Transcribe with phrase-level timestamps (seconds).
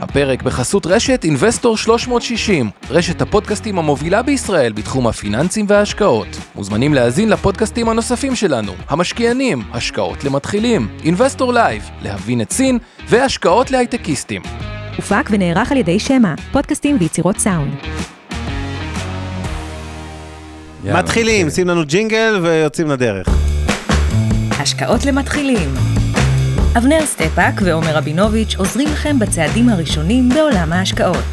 [0.00, 6.26] הפרק בחסות רשת אינבסטור 360, רשת הפודקאסטים המובילה בישראל בתחום הפיננסים וההשקעות.
[6.54, 12.78] מוזמנים להאזין לפודקאסטים הנוספים שלנו, המשקיענים, השקעות למתחילים, אינבסטור לייב, להבין את סין
[13.08, 14.42] והשקעות להייטקיסטים.
[14.96, 17.74] הופק ונערך על ידי שמע, פודקאסטים ויצירות סאונד.
[20.84, 21.50] מתחילים.
[21.50, 23.28] שים לנו ג'ינגל ויוצאים לדרך.
[24.60, 25.89] השקעות למתחילים.
[26.78, 31.24] אבנר סטפאק ועומר רבינוביץ' עוזרים לכם בצעדים הראשונים בעולם ההשקעות.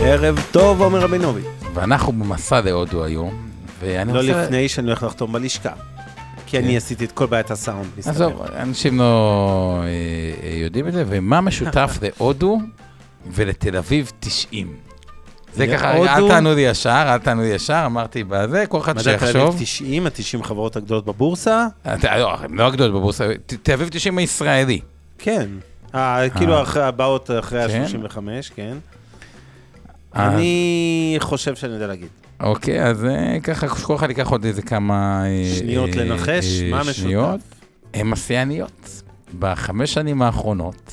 [0.00, 1.44] ערב טוב, עומר רבינוביץ'.
[1.74, 3.48] ואנחנו במסע להודו היום,
[3.80, 4.44] ואני לא רוצה...
[4.44, 5.72] לפני שאני הולך לחתום בלשכה.
[6.46, 8.12] כי אני עשיתי את כל בעיית הסאונד, מסתבר.
[8.14, 9.86] עזוב, אנשים לא אה,
[10.48, 12.58] אה, יודעים את זה, ומה משותף להודו
[13.26, 14.93] ולתל אביב 90?
[15.54, 19.02] זה ככה, אל תענו לי ישר, אל תענו לי ישר, אמרתי בזה, כל אחד מדע
[19.02, 19.56] תל אביב שיחשוב.
[19.60, 21.66] 90, ה-90 חברות הגדולות בבורסה?
[21.94, 23.28] אתה- לא, הם לא הגדולות בבורסה,
[23.62, 24.80] תל אביב 90 הישראלי.
[25.18, 25.48] כן.
[25.94, 26.62] אה, כאילו אה.
[26.62, 27.84] אחרי- הבאות אחרי כן?
[28.04, 28.18] ה-35,
[28.54, 28.76] כן.
[30.16, 30.26] אה.
[30.28, 32.08] אני חושב שאני יודע להגיד.
[32.40, 35.24] אוקיי, אז אה, ככה, כל אחד ייקח עוד איזה כמה...
[35.26, 37.40] אה, שניות אה, לנחש, אה, מה המשותף?
[37.94, 39.02] הן השיאניות.
[39.38, 40.92] בחמש שנים האחרונות,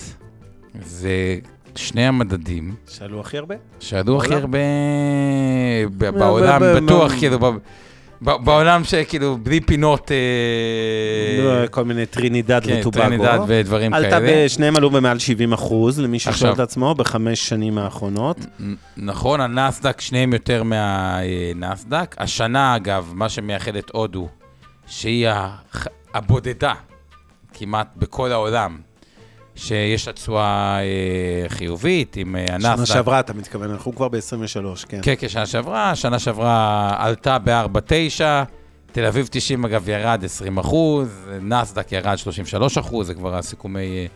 [0.85, 1.37] זה
[1.75, 3.55] שני המדדים שעלו הכי הרבה?
[3.79, 4.33] שעלו הכי?
[4.33, 4.57] הרבה
[5.97, 7.45] ב- בעולם, ב- ב- בטוח, ב- כאילו, ב-
[8.21, 13.01] ב- בעולם שכאילו בלי פינות, אה, לא, כל מיני טרינידד כן, וטובגו.
[13.01, 14.19] טרינידד ודברים כאלה.
[14.19, 16.53] ב- שניהם עלו במעל 70 אחוז, למי ששואל.
[16.53, 18.37] את עצמו, בחמש שנים האחרונות.
[18.59, 22.15] נ- נכון, הנסדק, שניהם יותר מהנסדק.
[22.19, 24.27] השנה, אגב, מה שמייחד את הודו,
[24.87, 25.27] שהיא
[26.13, 26.73] הבודדה
[27.53, 28.77] כמעט בכל העולם,
[29.61, 32.93] שיש לה תשואה אה, חיובית עם אה, שנה הנסדק.
[32.93, 34.99] שעברה, אתה מתכוון, אנחנו כבר ב-23, כן.
[35.01, 38.21] כן, כן, שנה שעברה, שנה שעברה עלתה ב-4.9,
[38.91, 44.07] תל אביב 90 אגב ירד 20 אחוז, נסדק ירד 33 אחוז, זה כבר הסיכומי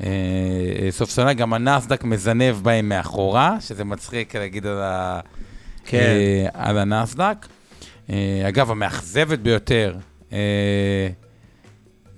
[0.00, 5.20] אה, אה, סוף שנה, גם הנסדק מזנב בהם מאחורה, שזה מצחיק להגיד על, ה,
[5.84, 5.98] כן.
[5.98, 7.46] אה, על הנסדק.
[8.10, 9.94] אה, אגב, המאכזבת ביותר
[10.32, 11.08] אה,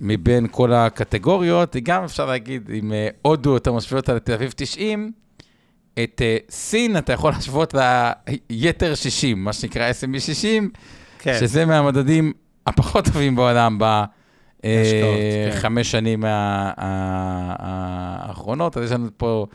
[0.01, 4.53] מבין כל הקטגוריות, היא גם אפשר להגיד, עם אה, הודו אתה משווה אותה לתל אביב
[4.55, 5.11] 90,
[6.03, 7.75] את אה, סין אתה יכול להשוות
[8.49, 10.69] ליתר 60, מה שנקרא S&P 60,
[11.19, 11.37] כן.
[11.39, 12.33] שזה מהמדדים
[12.67, 13.77] הפחות טובים בעולם
[14.61, 14.65] כן.
[15.55, 18.77] בחמש שנים ה- ה- ה- האחרונות.
[18.77, 19.45] אז יש לנו פה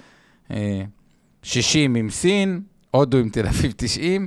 [0.51, 0.83] אה,
[1.43, 4.27] 60 עם סין, הודו עם תל אביב 90, אה,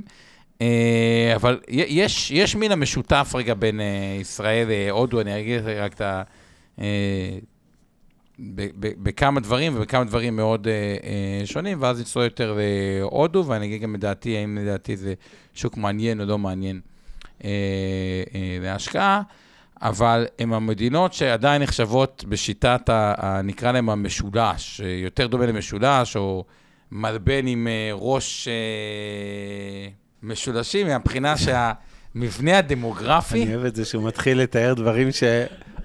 [1.34, 6.00] אבל י- יש, יש מן המשותף רגע בין אה, ישראל להודו, אני אגיד רק את
[6.00, 6.22] ה...
[6.80, 7.38] אה,
[8.78, 12.58] בכמה דברים, ובכמה דברים מאוד אה, אה, שונים, ואז נצלול יותר
[13.00, 15.14] להודו, ואני אגיד גם את דעתי, האם לדעתי זה
[15.54, 16.80] שוק מעניין או לא מעניין
[17.44, 17.50] אה,
[18.34, 19.22] אה, להשקעה,
[19.82, 22.90] אבל הן המדינות שעדיין נחשבות בשיטת,
[23.44, 26.44] נקרא להם המשולש, אה, יותר דומה למשולש, או
[26.92, 29.88] מלבן עם אה, ראש אה,
[30.22, 33.42] משולשים, מהבחינה שהמבנה הדמוגרפי...
[33.44, 35.22] אני אוהב את זה שהוא מתחיל לתאר דברים ש...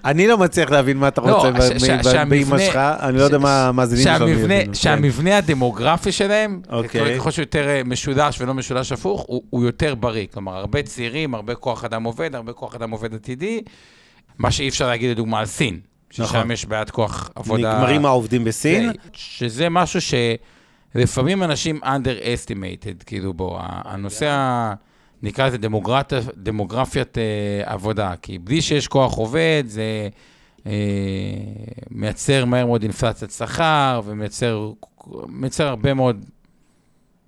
[0.05, 2.75] אני לא מצליח להבין מה אתה לא, רוצה ש- ש- ב- ב- שהמבנה- באמא שלך,
[2.75, 4.47] אני לא יודע ש- מה המאזינים יבינו.
[4.65, 4.73] כן.
[4.73, 7.15] שהמבנה הדמוגרפי שלהם, אוקיי.
[7.19, 10.25] ככל שהוא יותר אה, משולש ולא משולש הפוך, הוא, יותר בריא.
[10.33, 13.61] כלומר, הרבה צעירים, הרבה כוח אדם עובד, הרבה כוח אדם עובד עתידי,
[14.37, 15.79] מה שאי אפשר להגיד לדוגמה על סין,
[16.11, 16.51] ששם נכון.
[16.51, 17.75] יש בעיית כוח עבודה.
[17.77, 20.01] נגמרים העובדים בסין, זה- שזה משהו
[20.97, 24.73] שלפעמים אנשים underestimated, כאילו בו, הנושא, ה-
[25.23, 27.23] נקרא לזה דמוגרט, דמוגרפיית אה,
[27.73, 30.09] עבודה, כי בלי שיש כוח עובד, זה
[30.65, 30.71] אה,
[31.91, 34.71] מייצר מהר מאוד אינפלציית שכר, ומייצר
[35.27, 36.25] מייצר הרבה מאוד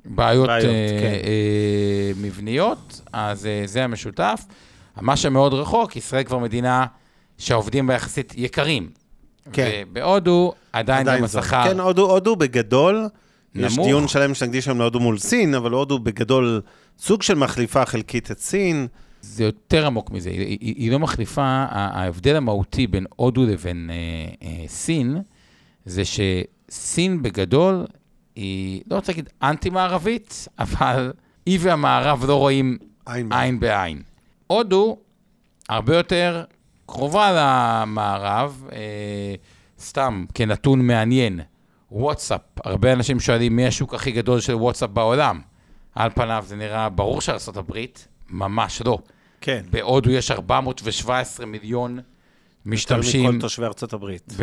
[0.06, 1.28] בעיות, בעיות, אה, כן.
[1.28, 4.46] אה, מבניות, אז אה, זה המשותף.
[5.02, 6.86] מה שמאוד רחוק, ישראל כבר מדינה
[7.38, 8.90] שהעובדים בה יחסית יקרים.
[9.54, 9.70] כן.
[9.92, 11.44] ובהודו עדיין גם זאת.
[11.44, 13.08] השכר כן, הודו, הודו בגדול,
[13.60, 13.88] יש נמוך.
[13.88, 16.62] דיון שלם שנקדיש היום להודו מול סין, אבל הודו בגדול
[17.00, 18.88] סוג של מחליפה חלקית את סין.
[19.22, 24.48] זה יותר עמוק מזה, היא, היא, היא לא מחליפה, ההבדל המהותי בין הודו לבין אה,
[24.48, 25.18] אה, סין,
[25.86, 27.86] זה שסין בגדול
[28.36, 31.12] היא, לא רוצה להגיד אנטי-מערבית, אבל
[31.46, 34.02] היא והמערב לא רואים עין עין בעין.
[34.48, 34.98] הודו
[35.70, 36.44] הרבה יותר
[36.86, 39.36] קרובה למערב, אה,
[39.80, 41.40] סתם כנתון מעניין,
[41.92, 45.42] וואטסאפ, הרבה אנשים שואלים מי השוק הכי גדול של וואטסאפ בעולם.
[45.96, 48.98] על פניו זה נראה ברור שארצות הברית, ממש לא.
[49.42, 49.64] כן.
[49.70, 52.00] בהודו יש 417 מיליון
[52.66, 54.34] משתמשים יותר מכל תושבי ארצות הברית.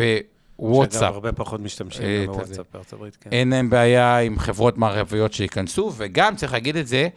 [0.59, 0.99] בוואטסאפ.
[1.01, 2.65] שאגב, הרבה פחות משתמשים אה, בוואטסאפ.
[2.73, 3.29] בארצות הברית, כן.
[3.31, 7.07] אין להם בעיה עם חברות מערביות שייכנסו, וגם, צריך להגיד את זה,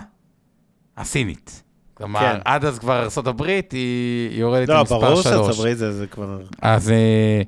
[0.98, 1.64] הסינית.
[1.94, 2.38] כלומר, כן.
[2.46, 3.42] עד אז כבר ארה"ב
[3.72, 5.34] היא יורדת לא, למספר ברור שלוש.
[5.36, 6.40] שארצות הברית זה זה כבר...
[6.62, 7.42] אז אה,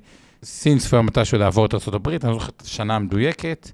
[0.44, 3.71] סין צפויה מתישהו לעבור את ארה"ב, אני לא זוכר את השנה המדויקת.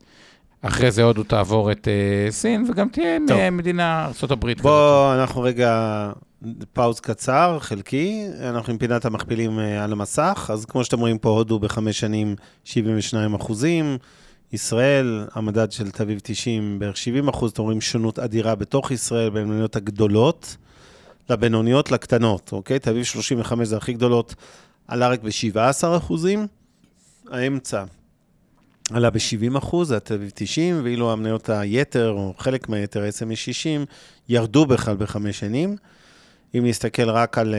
[0.68, 3.50] אחרי זה הודו תעבור את אה, סין, וגם תהיה טוב.
[3.50, 4.62] מדינה ארה"ב כזאת.
[4.62, 6.12] בוא, אנחנו רגע
[6.74, 8.28] פאוז קצר, חלקי.
[8.40, 10.50] אנחנו עם פינת המכפילים אה, על המסך.
[10.54, 13.98] אז כמו שאתם רואים פה, הודו בחמש שנים 72 אחוזים.
[14.54, 17.52] ישראל, המדד של תל אביב 90 בערך 70 אחוז.
[17.52, 20.58] אתם רואים שונות אדירה בתוך ישראל, בין המדינות הגדולות
[21.30, 22.80] לבינוניות לקטנות, אוקיי?
[22.80, 24.36] תל אביב 35 זה הכי גדולות,
[24.88, 26.48] עלה רק ב-17 אחוזים.
[27.32, 27.84] האמצע
[28.92, 33.86] עלה ב-70 אחוז, זה התל אביב 90, ואילו המניות היתר, או חלק מהיתר, SMA 60,
[34.30, 35.76] ירדו בכלל בחמש שנים.
[36.56, 37.56] אם נסתכל רק על,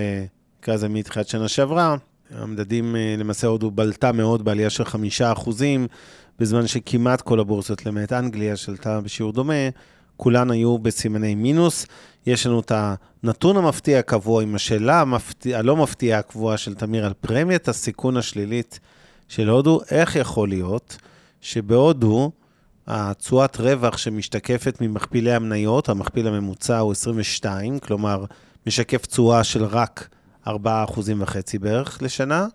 [0.60, 1.96] נקרא לזה מתחילת שנה שעברה,
[2.30, 5.86] המדדים, אה, למעשה הודו בלטה מאוד בעלייה של חמישה אחוזים,
[6.38, 9.68] בזמן שכמעט כל הבורסות, למעט אנגליה, שלטה בשיעור דומה,
[10.16, 11.86] כולן היו בסימני מינוס.
[12.26, 17.12] יש לנו את הנתון המפתיע הקבוע עם השאלה המפתיע, הלא מפתיעה הקבועה של תמיר על
[17.20, 18.80] פרמיית הסיכון השלילית
[19.28, 20.96] של הודו, איך יכול להיות
[21.46, 22.30] שבהודו
[22.86, 28.24] התשואת רווח שמשתקפת ממכפילי המניות, המכפיל הממוצע הוא 22, כלומר,
[28.66, 30.08] משקף תשואה של רק
[30.46, 30.50] 4.5%
[31.60, 32.46] בערך לשנה.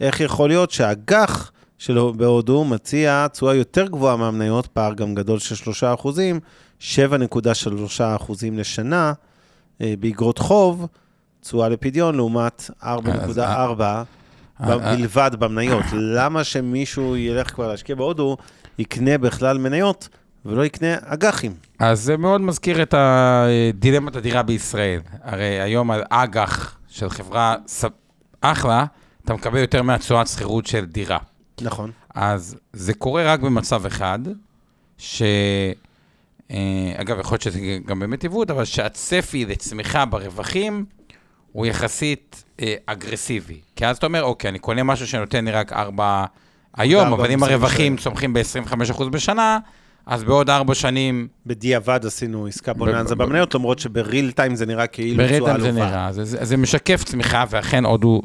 [0.00, 5.70] איך יכול להיות שהאג"ח שלו בהודו מציע תשואה יותר גבוהה מהמניות, פער גם גדול של
[6.00, 6.06] 3%,
[6.80, 6.84] 7.3%
[8.52, 9.12] לשנה
[9.80, 10.86] אה, באגרות חוב,
[11.40, 12.86] תשואה לפדיון, לעומת 4.4
[13.80, 14.02] אה,
[14.66, 15.84] בלבד במניות.
[15.92, 18.36] למה שמישהו ילך כבר להשקיע בהודו,
[18.78, 20.08] יקנה בכלל מניות
[20.44, 21.52] ולא יקנה אג"חים?
[21.78, 25.00] אז זה מאוד מזכיר את הדילמת הדירה בישראל.
[25.22, 27.56] הרי היום על אג"ח של חברה
[28.40, 28.84] אחלה,
[29.24, 31.18] אתה מקבל יותר מהתשואת שכירות של דירה.
[31.60, 31.90] נכון.
[32.14, 34.18] אז זה קורה רק במצב אחד,
[34.98, 35.22] ש...
[36.50, 40.84] אה, אגב, יכול להיות שזה גם באמת עיוות, אבל שהצפי לצמיחה ברווחים
[41.52, 43.60] הוא יחסית אה, אגרסיבי.
[43.76, 46.24] כי אז אתה אומר, אוקיי, אני קונה משהו שנותן לי רק 4
[46.76, 47.42] היום, אבל אם.
[47.42, 49.58] הרווחים צומחים ב-25% בשנה,
[50.06, 55.24] אז בעוד ארבע שנים בדיעבד עשינו עסקה בוננזה במניות, למרות שבריל טיים זה נראה כאילו
[55.24, 55.72] תשואה ברטם עלובה.
[55.72, 58.22] זה נראה, זה, זה, זה משקף צמיחה, ואכן הודו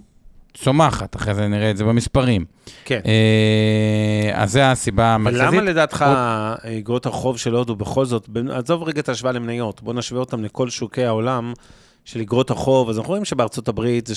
[0.53, 2.45] צומחת, אחרי זה נראה את זה במספרים.
[2.85, 2.99] כן.
[3.05, 5.43] אה, אז זו הסיבה המרכזית.
[5.43, 6.05] ולמה לדעתך
[6.79, 10.69] אגרות החוב של הודו בכל זאת, עזוב רגע את ההשוואה למניות, בוא נשווה אותם לכל
[10.69, 11.53] שוקי העולם
[12.07, 14.13] של אגרות החוב, אז אנחנו רואים שבארצות הברית זה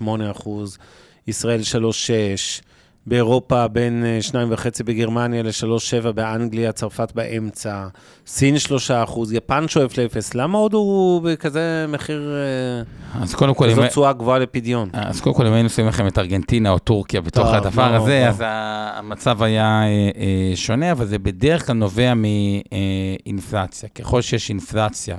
[0.00, 0.78] 3.8 אחוז,
[1.26, 2.62] ישראל 3.6,
[3.06, 4.18] באירופה בין אה,
[4.54, 7.86] 2.5 בגרמניה ל-3.7 באנגליה, צרפת באמצע,
[8.26, 13.70] סין 3 אחוז, יפן שואף לאפס, למה הודו הוא בכזה מחיר, אה, אז קודם כל,
[13.70, 14.88] כזאת תשואה גבוהה לפדיון?
[14.92, 17.96] אז קודם כל, אם היינו שמים לכם את ארגנטינה או טורקיה בתוך טוב, הדבר לא,
[17.96, 18.28] הזה, לא.
[18.28, 18.42] אז
[18.96, 23.88] המצב היה אה, אה, שונה, אבל זה בדרך כלל נובע מאינפלציה.
[23.88, 25.16] ככל שיש אינפלציה,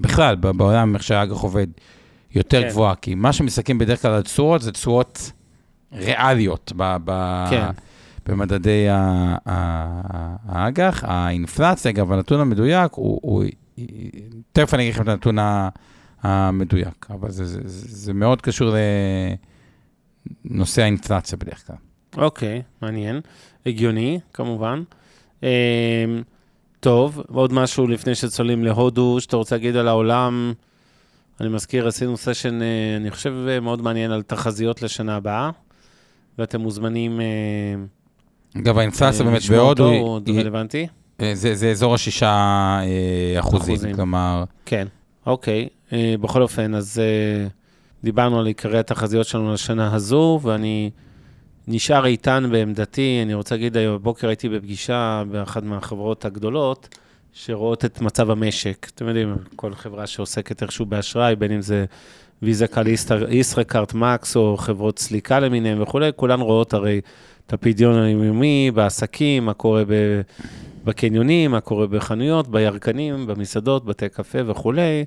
[0.00, 1.66] בכלל, בעולם, איך שהאג"ח עובד,
[2.34, 2.68] יותר כן.
[2.68, 5.32] גבוהה, כי מה שמסתכלים בדרך כלל על תשואות, זה תשואות
[5.92, 7.66] ריאליות ב- ב- כן.
[8.26, 8.86] במדדי
[9.46, 11.04] האג"ח.
[11.06, 13.44] האינפלציה, אגב, הנתון המדויק, הוא, הוא,
[14.52, 15.36] תכף אני אגיד לכם את הנתון
[16.22, 18.74] המדויק, אבל זה, זה, זה, זה מאוד קשור
[20.44, 21.76] לנושא האינפלציה בדרך כלל.
[22.24, 23.20] אוקיי, מעניין.
[23.66, 24.82] הגיוני, כמובן.
[26.80, 30.52] טוב, ועוד משהו לפני שצוללים להודו, שאתה רוצה להגיד על העולם.
[31.40, 35.50] אני מזכיר, עשינו סשן, אה, אני חושב, אה, מאוד מעניין על תחזיות לשנה הבאה,
[36.38, 37.26] ואתם מוזמנים אה,
[38.60, 40.86] אגב, האינפלציה באמת בהודו, היא- הוא היא- רלוונטי.
[41.32, 42.78] זה, זה אזור השישה
[43.38, 43.94] אחוזים, אחוזים.
[43.94, 44.86] כלומר, כן,
[45.26, 45.68] אוקיי.
[46.20, 47.00] בכל אופן, אז
[48.04, 50.90] דיברנו על עיקרי התחזיות שלנו לשנה הזו, ואני
[51.68, 53.20] נשאר איתן בעמדתי.
[53.22, 56.98] אני רוצה להגיד, היום בבוקר הייתי בפגישה באחת מהחברות הגדולות,
[57.32, 58.86] שרואות את מצב המשק.
[58.94, 61.84] אתם יודעים, כל חברה שעוסקת איכשהו באשראי, בין אם זה
[62.42, 62.86] ויזה קל
[63.28, 67.00] ישראכרט מקס או חברות סליקה למיניהם וכולי, כולן רואות הרי
[67.46, 70.20] את הפדיון היומיומי בעסקים, מה קורה ב...
[70.84, 75.04] בקניונים, מה קורה בחנויות, בירקנים, במסעדות, בתי קפה וכולי,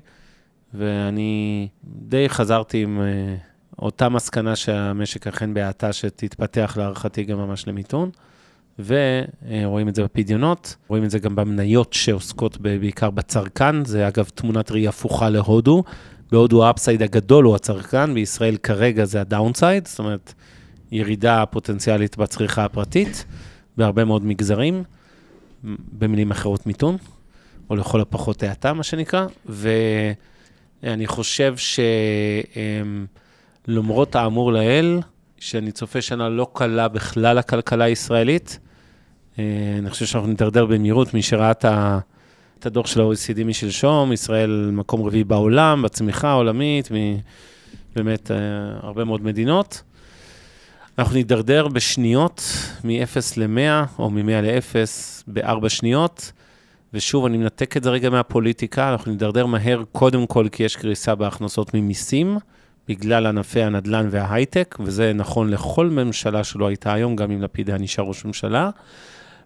[0.74, 8.10] ואני די חזרתי עם uh, אותה מסקנה שהמשק אכן בהאטה שתתפתח להערכתי גם ממש למיתון.
[8.78, 14.70] ורואים את זה בפדיונות, רואים את זה גם במניות שעוסקות בעיקר בצרכן, זה אגב תמונת
[14.70, 15.84] ראי הפוכה להודו.
[16.32, 20.34] בהודו ה upside הגדול הוא הצרכן, בישראל כרגע זה ה downside, זאת אומרת,
[20.92, 23.24] ירידה פוטנציאלית בצריכה הפרטית,
[23.76, 24.84] בהרבה מאוד מגזרים,
[25.92, 26.96] במילים אחרות מיתון,
[27.70, 31.54] או לכל הפחות האטה, מה שנקרא, ואני חושב
[33.66, 35.00] שלמרות האמור לעיל,
[35.38, 38.58] שאני צופה שנה לא קלה בכלל לכלכלה הישראלית,
[39.38, 39.44] אה,
[39.78, 45.24] אני חושב שאנחנו נדרדר במהירות, מי שראה את הדוח של ה-OECD משלשום, ישראל מקום רביעי
[45.24, 46.88] בעולם, בצמיחה העולמית,
[47.96, 48.36] באמת אה,
[48.82, 49.82] הרבה מאוד מדינות.
[50.98, 52.42] אנחנו נידרדר בשניות,
[52.84, 54.74] מ-0 ל-100, או מ-100 ל-0,
[55.26, 56.32] בארבע שניות.
[56.94, 61.14] ושוב, אני מנתק את זה רגע מהפוליטיקה, אנחנו נידרדר מהר קודם כל כי יש קריסה
[61.14, 62.38] בהכנסות ממיסים,
[62.88, 67.78] בגלל ענפי הנדל"ן וההייטק, וזה נכון לכל ממשלה שלא הייתה היום, גם אם לפיד היה
[67.78, 68.70] נשאר ראש ממשלה.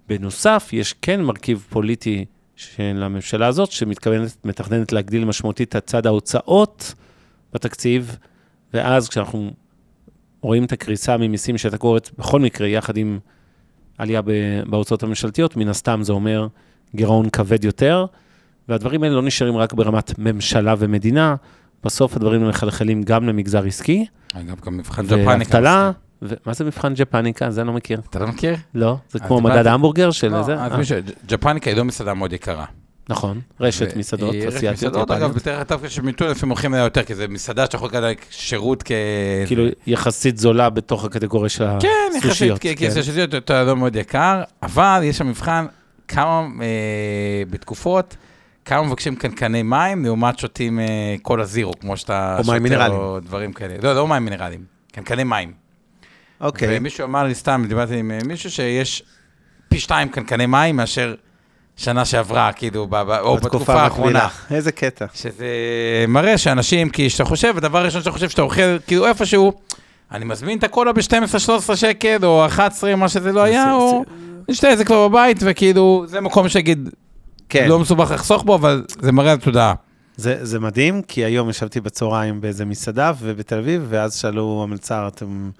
[0.08, 2.24] בנוסף, יש כן מרכיב פוליטי
[2.56, 6.94] של הממשלה הזאת, שמתכוונת, מתכננת להגדיל משמעותית את צד ההוצאות
[7.52, 8.16] בתקציב,
[8.74, 9.50] ואז כשאנחנו
[10.40, 13.18] רואים את הקריסה ממיסים שהייתה קורית בכל מקרה, יחד עם
[13.98, 14.22] עלייה
[14.66, 16.46] בהוצאות הממשלתיות, מן הסתם זה אומר
[16.94, 18.06] גירעון כבד יותר,
[18.68, 21.34] והדברים האלה לא נשארים רק ברמת ממשלה ומדינה,
[21.84, 24.06] בסוף הדברים מחלחלים גם למגזר עסקי.
[24.34, 25.28] אגב, גם מבחן ג'פניקה.
[25.28, 25.90] ואבטלה,
[26.46, 27.50] מה זה מבחן ג'פניקה?
[27.50, 28.00] זה אני לא מכיר.
[28.10, 28.56] אתה לא מכיר?
[28.74, 30.56] לא, זה כמו מדד ההמבורגר של לא, זה?
[30.56, 30.68] אה.
[31.26, 32.64] ג'פניקה היא לא מסעדה מאוד יקרה.
[33.08, 34.92] נכון, רשת מסעדות היא רשת אסיאתיות.
[34.92, 38.82] מסעדות, אגב, דווקא שמטולה לפעמים מוכרים אליה יותר, כי זה מסעדה שאתה יכול לקבל שירות
[38.82, 38.92] כ...
[39.46, 42.58] כאילו יחסית זולה בתוך הקטגוריה של כן, יחסית, הסושיות.
[42.58, 45.66] כי כי זה שזה יותר לא מאוד יקר, אבל יש שם מבחן
[46.08, 48.16] כמה אה, בתקופות,
[48.68, 50.84] כמה מבקשים קנקני מים לעומת שותים אה,
[51.22, 52.92] קולה זירו, כמו שאתה או מים מינרליים.
[52.92, 53.74] או דברים כאלה.
[53.82, 55.52] לא, לא מים מינרליים, קנקני מים.
[56.40, 59.02] אוקיי, ומישהו אמר לי סתם, דיברתי עם אה, מישהו שיש
[59.68, 61.14] פי שתיים קנקני מים מאשר
[61.76, 64.22] שנה שעברה, כאילו, ב- ב- או בתקופה האחרונה.
[64.22, 64.56] המקבילה.
[64.56, 65.06] איזה קטע.
[65.14, 65.46] שזה
[66.08, 69.52] מראה שאנשים, כי כשאתה חושב, הדבר הראשון שאתה חושב שאתה אוכל, כאילו איפשהו,
[70.12, 74.04] אני מזמין את הקולה ב-12-13 שקל, או 11, מה שזה לא היה, או
[74.48, 76.88] נשתה את זה כבר בבית, וכאילו, זה מקום שיגיד,
[77.48, 79.74] כן, לא מסובך לחסוך בו, אבל זה מראה על תודעה.
[80.16, 85.50] זה, זה מדהים, כי היום ישבתי בצהריים באיזה מסעדה ובתל אביב, ואז שאלו המלצר, אתם...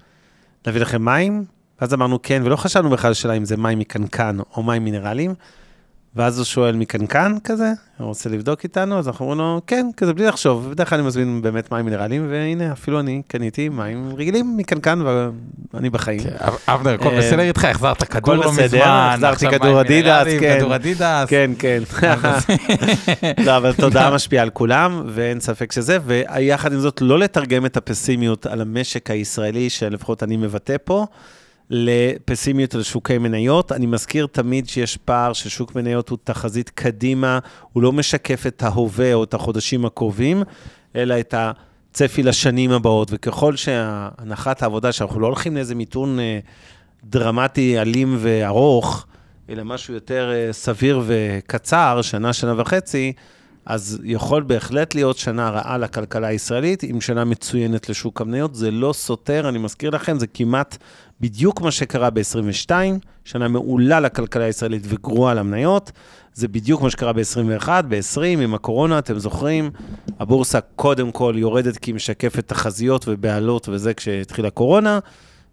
[0.67, 1.45] להביא לכם מים?
[1.81, 5.33] ואז אמרנו כן, ולא חשבנו בכלל שאלה אם זה מים מקנקן או מים מינרליים.
[6.19, 10.13] ואז הוא שואל מקנקן כזה, הוא רוצה לבדוק איתנו, אז אנחנו אומרים לו, כן, כזה
[10.13, 10.65] בלי לחשוב.
[10.67, 15.01] ובדרך כלל אני מזמין באמת מים מינרליים, והנה, אפילו אני קניתי מים רגילים מקנקן,
[15.73, 16.19] ואני בחיים.
[16.67, 17.65] אבנר, הכל אה, בסדר איתך?
[17.65, 20.57] החזרת כדור לא בסדר, מזמן, החזרתי עכשיו כדור מים אדידס, כן.
[20.59, 21.27] כדור אדידס.
[21.27, 21.83] כן, כן.
[23.45, 27.77] לא, אבל תודעה משפיעה על כולם, ואין ספק שזה, ויחד עם זאת, לא לתרגם את
[27.77, 31.05] הפסימיות על המשק הישראלי, שלפחות אני מבטא פה,
[31.69, 33.71] לפסימיות על שוקי מניות.
[33.71, 37.39] אני מזכיר תמיד שיש פער ששוק מניות הוא תחזית קדימה,
[37.73, 40.43] הוא לא משקף את ההווה או את החודשים הקרובים,
[40.95, 46.39] אלא את הצפי לשנים הבאות, וככל שהנחת העבודה, שאנחנו לא הולכים לאיזה מיתון אה,
[47.03, 49.05] דרמטי, אלים וארוך,
[49.49, 53.13] אלא משהו יותר אה, סביר וקצר, שנה, שנה וחצי,
[53.65, 58.55] אז יכול בהחלט להיות שנה רעה לכלכלה הישראלית, עם שנה מצוינת לשוק המניות.
[58.55, 60.77] זה לא סותר, אני מזכיר לכם, זה כמעט
[61.21, 62.71] בדיוק מה שקרה ב-22,
[63.25, 65.91] שנה מעולה לכלכלה הישראלית וגרועה למניות.
[66.33, 69.71] זה בדיוק מה שקרה ב-21, ב-20, עם הקורונה, אתם זוכרים,
[70.19, 74.99] הבורסה קודם כל יורדת כי היא משקפת תחזיות ובעלות וזה כשהתחילה הקורונה,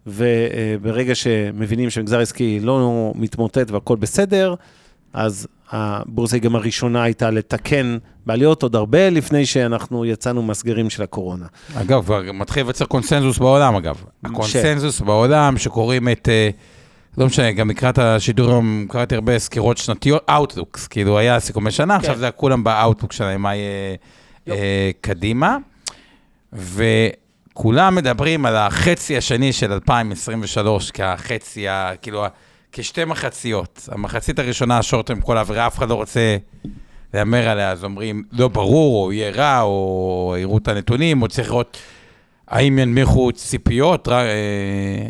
[0.07, 4.55] וברגע שמבינים שהמגזר העסקי לא מתמוטט והכל בסדר,
[5.13, 7.97] אז הבורסה היא גם הראשונה הייתה לתקן
[8.27, 11.45] בעליות עוד הרבה לפני שאנחנו יצאנו מהסגרים של הקורונה.
[11.75, 14.03] אגב, כבר מתחיל להיווצר קונסנזוס בעולם, אגב.
[14.23, 16.49] הקונסנזוס בעולם, שקוראים את, אה,
[17.17, 21.95] לא משנה, גם לקראת השידור היום קראתי הרבה סקירות שנתיות, Outlooks, כאילו היה סיכומי שנה,
[21.95, 23.95] עכשיו זה כולם ב-Outlook שלהם, מה יהיה
[24.47, 25.57] אה, קדימה.
[26.53, 32.23] וכולם מדברים על החצי השני של 2023 כחצי, ה- כאילו,
[32.71, 33.89] כשתי מחציות.
[33.91, 36.37] המחצית הראשונה, השורטם, כל העבירה, אף אחד לא רוצה
[37.13, 41.49] להמר עליה, אז אומרים, לא ברור, או יהיה רע, או יראו את הנתונים, או צריך
[41.49, 41.77] לראות
[42.47, 44.07] האם ינמיכו ציפיות.
[44.07, 44.25] רע, אה,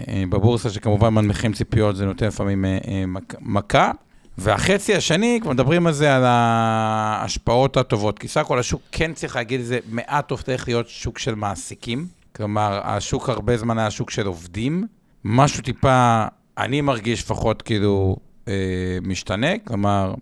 [0.08, 3.92] אה, בבורסה, שכמובן מנמיכים ציפיות, זה נותן לפעמים אה, אה, מק- מכה.
[4.38, 8.20] והחצי השני, כבר מדברים על זה, על ההשפעות הטובות.
[8.20, 12.06] כי סך הכל השוק כן צריך להגיד את זה, מעט הופך להיות שוק של מעסיקים.
[12.36, 14.84] כלומר, השוק הרבה זמן היה שוק של עובדים.
[15.26, 16.26] משהו טיפה,
[16.58, 18.16] אני מרגיש לפחות כאילו
[18.48, 18.54] אה,
[19.02, 20.14] משתנה, כלומר,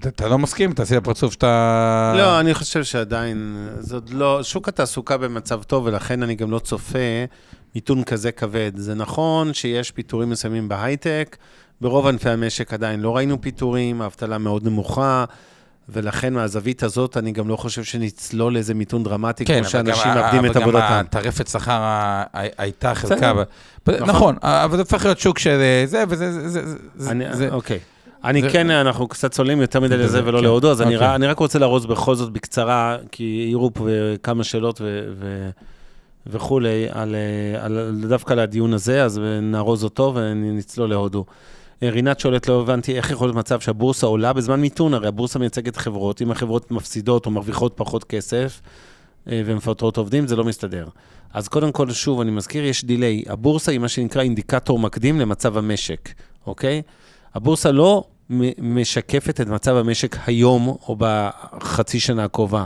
[0.00, 0.72] אתה, אתה לא מסכים?
[0.72, 2.14] תעשי לפרצוף שאתה...
[2.16, 6.58] לא, אני חושב שעדיין, זה עוד לא, שוק התעסוקה במצב טוב, ולכן אני גם לא
[6.58, 6.98] צופה
[7.74, 8.72] מיתון כזה כבד.
[8.76, 11.36] זה נכון שיש פיטורים מסוימים בהייטק,
[11.80, 15.24] ברוב ענפי המשק עדיין לא ראינו פיטורים, האבטלה מאוד נמוכה.
[15.88, 20.20] ולכן מהזווית הזאת, אני גם לא חושב שנצלול לאיזה מיתון דרמטי, כן, כמו שאנשים אבל
[20.20, 20.78] מאבדים את אבל עבודתם.
[20.90, 21.82] גם הטרפת שכר
[22.32, 23.32] הייתה חלקה.
[23.32, 24.08] נכון.
[24.08, 26.32] נכון, אבל זה הופך להיות שוק של אה, זה, וזה...
[26.32, 27.78] זה- זה- זה- אני, זה- אוקיי.
[28.24, 30.44] אני זה- כן, אנחנו קצת צוללים יותר מדי זה- לזה ולא כן.
[30.44, 31.14] להודו, אז אני אוקיי.
[31.14, 33.86] אני רק רוצה להרוס בכל זאת בקצרה, כי העירו פה
[34.22, 35.50] כמה שאלות ו- ו-
[36.26, 41.24] וכולי, על, אה, על, דווקא על הדיון הזה, אז נארוז אותו ונצלול להודו.
[41.82, 45.38] אה, רינת שואלת, לא הבנתי איך יכול להיות מצב שהבורסה עולה בזמן מיתון, הרי הבורסה
[45.38, 48.60] מייצגת חברות, אם החברות מפסידות או מרוויחות פחות כסף
[49.28, 50.86] אה, ומפטרות עובדים, זה לא מסתדר.
[51.34, 53.22] אז קודם כל, שוב, אני מזכיר, יש דיליי.
[53.28, 56.08] הבורסה היא מה שנקרא אינדיקטור מקדים למצב המשק,
[56.46, 56.82] אוקיי?
[57.36, 58.04] הבורסה לא
[58.58, 62.64] משקפת את מצב המשק היום או בחצי שנה הקרובה.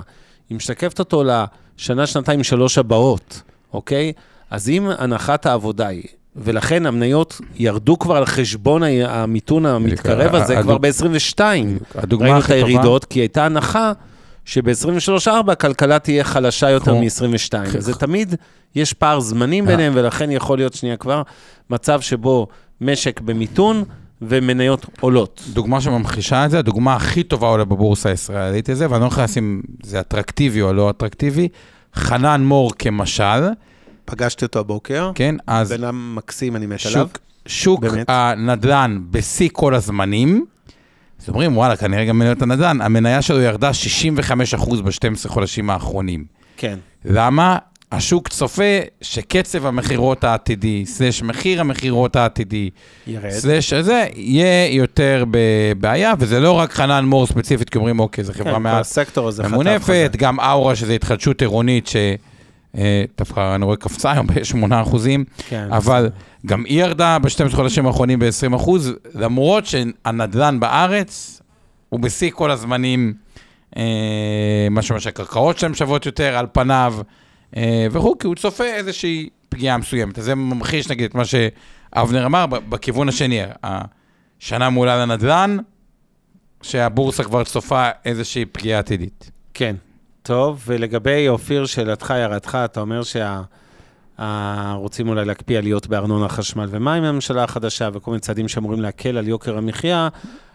[0.51, 4.13] היא משקפת אותו לשנה, שנתיים, שלוש הבאות, אוקיי?
[4.51, 6.03] אז אם הנחת העבודה היא,
[6.37, 11.41] ולכן המניות ירדו כבר על חשבון המיתון המתקרב הזה הדוג- כבר ב-22.
[11.95, 13.93] הדוגמה ראינו את הכי טובה- הירידות, כי הייתה הנחה
[14.45, 17.77] שב-23-4 הכלכלה תהיה חלשה יותר כמו- מ-22.
[17.79, 18.35] אז זה תמיד,
[18.75, 21.23] יש פער זמנים ביניהם, ולכן יכול להיות שנייה כבר
[21.71, 22.47] מצב שבו
[22.81, 23.85] משק במיתון
[24.23, 25.43] ומניות עולות.
[25.53, 29.61] דוגמה שממחישה את זה, הדוגמה הכי טובה עולה בבורסה הישראלית הזה, ואני לא נכנס אם
[29.83, 31.49] זה אטרקטיבי או לא אטרקטיבי,
[31.95, 33.49] חנן מור כמשל,
[34.05, 35.35] פגשתי אותו הבוקר, כן?
[35.47, 37.07] אז בן אדם מקסים, אני מת עליו.
[37.07, 38.07] שוק, שוק באמת.
[38.09, 40.47] הנדל"ן בשיא כל הזמנים,
[41.23, 43.71] אז אומרים, וואלה, כנראה גם מניות הנדל"ן, המניה שלו ירדה
[44.55, 46.25] 65% ב-12 חודשים האחרונים.
[46.57, 46.79] כן.
[47.05, 47.59] למה?
[47.93, 52.71] השוק צופה שקצב המכירות העתידי, סלש מחיר המכירות העתידי,
[53.07, 53.31] ירד.
[53.31, 58.33] סלש הזה, יהיה יותר בבעיה, וזה לא רק חנן מור ספציפית, כי אומרים, אוקיי, זו
[58.33, 58.85] חברה כן, מעט
[59.49, 60.11] ממונפת.
[60.19, 61.91] גם אאורה, שזה התחדשות עירונית,
[62.75, 65.69] שדווקא אני רואה קפצה היום ב-8 אחוזים, כן.
[65.73, 66.11] אבל
[66.47, 71.43] גם היא ירדה ב-12 חודשים האחרונים ב-20 אחוז, למרות שהנדל"ן בארץ
[71.89, 73.15] הוא בשיא כל הזמנים,
[73.77, 73.83] אה,
[74.71, 77.03] מה שאומר שהקרקעות שלהם שוות יותר על פניו, אה,
[77.91, 80.19] וכו', כי הוא צופה איזושהי פגיעה מסוימת.
[80.19, 85.57] אז זה ממחיש נגיד את מה שאבנר אמר בכיוון השני, השנה מעולה לנדל"ן,
[86.63, 89.31] שהבורסה כבר צופה איזושהי פגיעה עתידית.
[89.55, 89.77] כן.
[90.23, 93.43] טוב, ולגבי אופיר, שאלתך, הערתך, אתה אומר שה...
[94.75, 99.29] רוצים אולי להקפיא עליות בארנונה, חשמל ומים מהממשלה החדשה וכל מיני צעדים שאמורים להקל על
[99.29, 100.09] יוקר המחיה,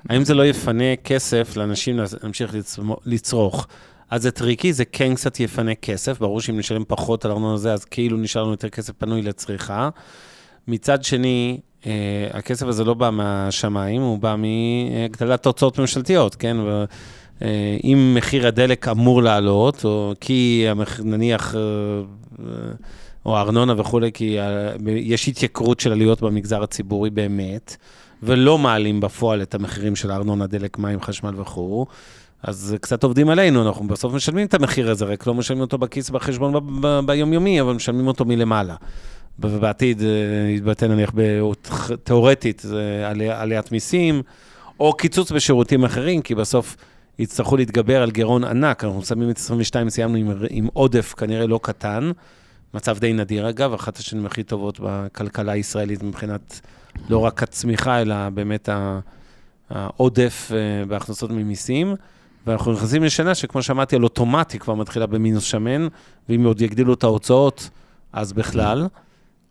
[0.09, 2.55] האם זה לא יפנה כסף לאנשים להמשיך
[3.05, 3.67] לצרוך?
[4.09, 7.73] אז זה טריקי, זה כן קצת יפנה כסף, ברור שאם נשלם פחות על ארנונה זה,
[7.73, 9.89] אז כאילו נשאר לנו יותר כסף פנוי לצריכה.
[10.67, 11.91] מצד שני, אה,
[12.33, 16.57] הכסף הזה לא בא מהשמיים, הוא בא מהגדלת הוצאות ממשלתיות, כן?
[17.41, 21.61] אה, אם מחיר הדלק אמור לעלות, או כי המח- נניח, אה,
[23.25, 24.37] או הארנונה וכולי, כי
[24.85, 27.75] יש התייקרות של עלויות במגזר הציבורי באמת,
[28.23, 31.85] ולא מעלים בפועל את המחירים של הארנונה, דלק, מים, חשמל וכו',
[32.47, 36.09] אז קצת עובדים עלינו, אנחנו בסוף משלמים את המחיר הזה, רק לא משלמים אותו בכיס
[36.09, 36.53] בחשבון
[37.05, 38.75] ביומיומי, אבל משלמים אותו מלמעלה.
[39.39, 40.07] ובעתיד אה,
[40.49, 41.11] יתבטא נניח
[42.03, 44.21] תיאורטית, זה עלי- עליית מיסים,
[44.79, 46.75] או קיצוץ בשירותים אחרים, כי בסוף
[47.19, 48.83] יצטרכו להתגבר על גירעון ענק.
[48.83, 52.11] אנחנו שמים את 22, סיימנו עם, עם עודף כנראה לא קטן,
[52.73, 56.59] מצב די נדיר אגב, אחת השנים הכי טובות בכלכלה הישראלית מבחינת
[57.09, 58.69] לא רק הצמיחה, אלא באמת
[59.69, 61.95] העודף אה, בהכנסות ממיסים.
[62.47, 65.87] ואנחנו נכנסים לשנה שכמו שאמרתי, על אוטומטי כבר מתחילה במינוס שמן,
[66.29, 67.69] ואם עוד יגדילו את ההוצאות,
[68.13, 68.87] אז בכלל.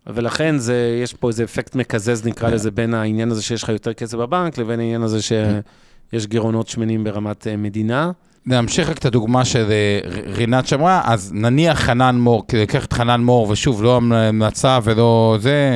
[0.07, 3.93] ולכן זה, יש פה איזה אפקט מקזז, נקרא לזה, בין העניין הזה שיש לך יותר
[3.93, 8.11] כסף בבנק, לבין העניין הזה שיש גירעונות שמנים ברמת אה, מדינה.
[8.47, 9.99] להמשיך רק את הדוגמה של אה,
[10.33, 15.71] רינת שאמרה, אז נניח חנן מור, כדי לקחת חנן מור, ושוב, לא המלצה ולא זה,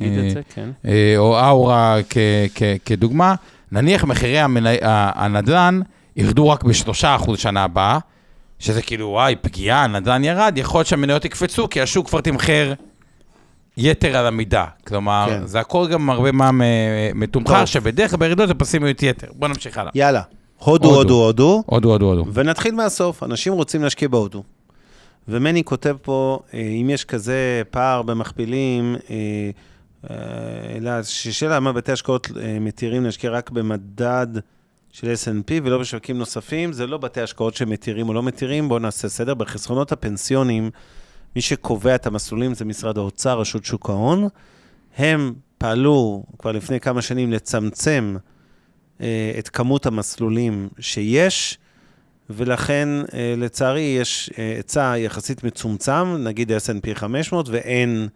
[0.00, 0.70] אה, את זה, כן.
[0.86, 1.96] אה, או אאורה
[2.84, 3.34] כדוגמה,
[3.72, 4.38] נניח מחירי
[4.82, 5.80] הנדל"ן
[6.16, 7.98] ירדו רק ב-3% שנה הבאה,
[8.58, 12.72] שזה כאילו, וואי, פגיעה, הנדל"ן ירד, יכול להיות שהמניות יקפצו, כי השוק כבר תמחר
[13.76, 14.64] יתר על המידה.
[14.86, 15.46] כלומר, כן.
[15.46, 16.50] זה הכל גם הרבה מה
[17.14, 17.64] מתומחר, טוב.
[17.64, 19.26] שבדרך כלל בירידות זה פסימיות יתר.
[19.34, 19.90] בוא נמשיך הלאה.
[19.94, 20.22] יאללה,
[20.58, 21.24] הודו, הודו.
[21.24, 21.88] הודו, הודו.
[21.88, 22.24] הודו, הודו.
[22.34, 24.42] ונתחיל מהסוף, אנשים רוצים להשקיע בהודו.
[25.28, 29.16] ומני כותב פה, אה, אם יש כזה פער במכפילים, אה,
[30.10, 30.16] אה,
[30.76, 34.26] אלא ששאלה למה בתי השקעות אה, מתירים להשקיע רק במדד
[34.92, 39.08] של S&P ולא בשווקים נוספים, זה לא בתי השקעות שמתירים או לא מתירים, בואו נעשה
[39.08, 39.34] סדר.
[39.34, 40.70] בחסכונות הפנסיוניים,
[41.36, 44.28] מי שקובע את המסלולים זה משרד האוצר, רשות שוק ההון.
[44.96, 48.16] הם פעלו כבר לפני כמה שנים לצמצם
[49.00, 51.58] אה, את כמות המסלולים שיש,
[52.30, 58.08] ולכן, אה, לצערי, יש אה, היצע יחסית מצומצם, נגיד S&P 500, ואין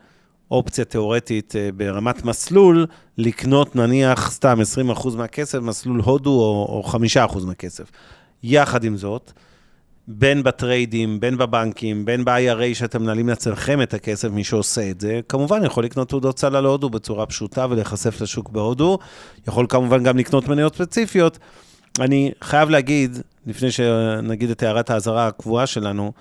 [0.50, 2.86] אופציה תיאורטית אה, ברמת מסלול
[3.18, 4.58] לקנות נניח סתם
[4.94, 6.90] 20% מהכסף, מסלול הודו או, או
[7.30, 7.90] 5% מהכסף.
[8.42, 9.32] יחד עם זאת,
[10.08, 15.20] בין בטריידים, בין בבנקים, בין ב-IRA שאתם מנהלים לעצמכם את הכסף, מי שעושה את זה,
[15.28, 18.98] כמובן יכול לקנות תעודות סל על הודו בצורה פשוטה ולהיחשף לשוק בהודו.
[19.48, 21.38] יכול כמובן גם לקנות מניות ספציפיות.
[22.00, 26.12] אני חייב להגיד, לפני שנגיד את הערת האזהרה הקבועה שלנו,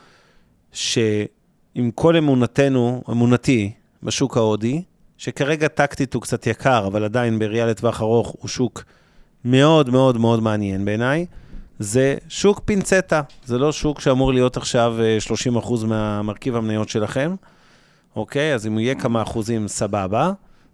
[0.72, 3.72] שעם כל אמונתנו, אמונתי,
[4.06, 4.82] בשוק ההודי,
[5.18, 8.84] שכרגע טקטית הוא קצת יקר, אבל עדיין בראייה לטווח ארוך הוא שוק
[9.46, 11.26] מאוד מאוד מאוד מעניין בעיניי.
[11.80, 14.96] זה שוק פינצטה, זה לא שוק שאמור להיות עכשיו
[15.54, 17.36] 30% אה, מהמרכיב המניות שלכם,
[18.15, 18.54] אוקיי?
[18.54, 20.32] אז אם הוא יהיה כמה אחוזים, סבבה,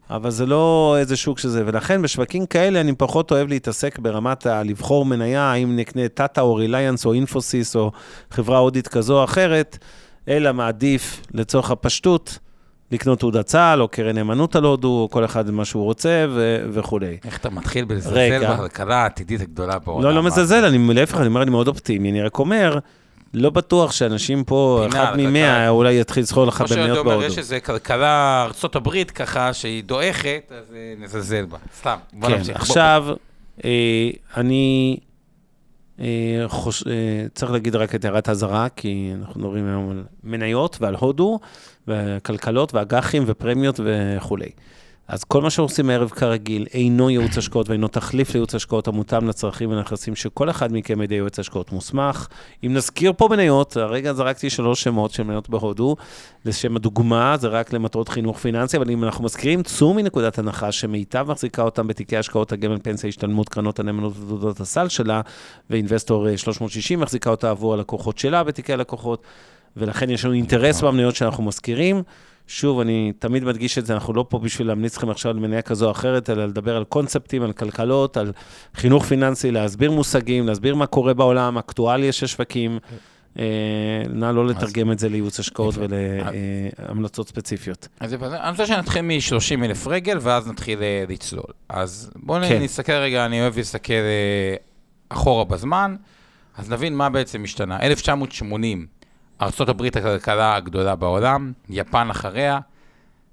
[0.09, 5.05] אבל זה לא איזה שוק שזה, ולכן בשווקים כאלה אני פחות אוהב להתעסק ברמת הלבחור
[5.05, 7.91] מניה, האם נקנה טאטה או ריליאנס או אינפוסיס או
[8.31, 9.77] חברה הודית כזו או אחרת,
[10.27, 12.39] אלא מעדיף לצורך הפשטות.
[12.91, 16.65] לקנות תעודת צה"ל, או קרן נאמנות על הודו, או כל אחד מה שהוא רוצה, ו-
[16.71, 17.17] וכולי.
[17.25, 20.03] איך אתה מתחיל בלזלזל בכלכלה העתידית הגדולה בעולם?
[20.03, 22.79] לא, לא מזלזל, אני להפך, אני אומר, אני מאוד אופטימי, אני רק אומר,
[23.33, 26.93] לא בטוח שאנשים פה, אחד ממאה, אולי יתחיל לזכור לך במניות בהודו.
[26.93, 31.57] כמו שאתה אומר, יש איזה כלכלה, ארה"ב ככה, שהיא דועכת, אז אה, נזלזל בה.
[31.79, 32.55] סתם, בוא כן, נמשיך.
[32.55, 33.05] עכשיו,
[33.65, 34.97] אה, אני
[35.99, 36.05] אה,
[36.47, 36.83] חוש...
[37.33, 41.39] צריך להגיד רק את הערת האזהרה, כי אנחנו מדברים היום על מניות ועל הודו.
[41.87, 44.49] וכלכלות ואג"חים ופרמיות וכולי.
[45.11, 49.69] אז כל מה שעושים הערב כרגיל אינו ייעוץ השקעות ואינו תחליף לייעוץ השקעות המותאם לצרכים
[49.69, 52.27] ולנכסים של כל אחד מכם ידי יועץ השקעות מוסמך.
[52.63, 55.95] אם נזכיר פה מניות, הרגע זרקתי שלוש שמות של מניות בהודו,
[56.45, 61.25] לשם הדוגמה, זה רק למטרות חינוך פיננסי, אבל אם אנחנו מזכירים, צאו מנקודת הנחה שמיטב
[61.31, 65.21] מחזיקה אותם בתיקי השקעות הגמל פנסיה, השתלמות, קרנות הנאמנות ותעודות הסל שלה,
[65.69, 69.23] ואינבסטור 360 אה, מחזיקה אותה עבור הלקוחות שלה בתיקי הלקוחות.
[69.77, 70.89] ולכן יש לנו אינטרס נכון.
[70.89, 72.03] במניות שאנחנו מזכירים.
[72.47, 75.61] שוב, אני תמיד מדגיש את זה, אנחנו לא פה בשביל להמליץ לכם עכשיו על מניה
[75.61, 78.31] כזו או אחרת, אלא לדבר על קונספטים, על כלכלות, על
[78.75, 82.79] חינוך פיננסי, להסביר מושגים, להסביר מה קורה בעולם, אקטואליה של שווקים.
[83.39, 87.87] אה, נא לא לתרגם את זה לייעוץ השקעות ולהמלצות ספציפיות.
[87.99, 91.53] אז אני רוצה שנתחיל מ-30 אלף רגל, ואז נתחיל אה, לצלול.
[91.69, 92.61] אז בואו כן.
[92.61, 94.55] נסתכל רגע, אני אוהב להסתכל אה,
[95.09, 95.95] אחורה בזמן,
[96.57, 97.79] אז נבין מה בעצם השתנה.
[97.81, 98.85] 1980,
[99.41, 102.59] ארה"ב הכלכלה הגדולה בעולם, יפן אחריה,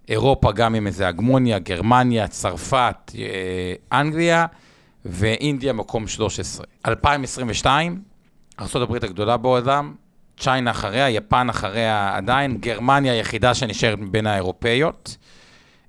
[0.08, 4.46] אירופה גם עם איזה הגמוניה, גרמניה, צרפת, אה, אנגליה,
[5.04, 6.66] ואינדיה מקום 13.
[6.86, 8.02] 2022,
[8.60, 9.94] ארה"ב הגדולה בעולם,
[10.38, 15.16] צ'יינה אחריה, יפן אחריה עדיין, גרמניה היחידה שנשארת מבין האירופאיות,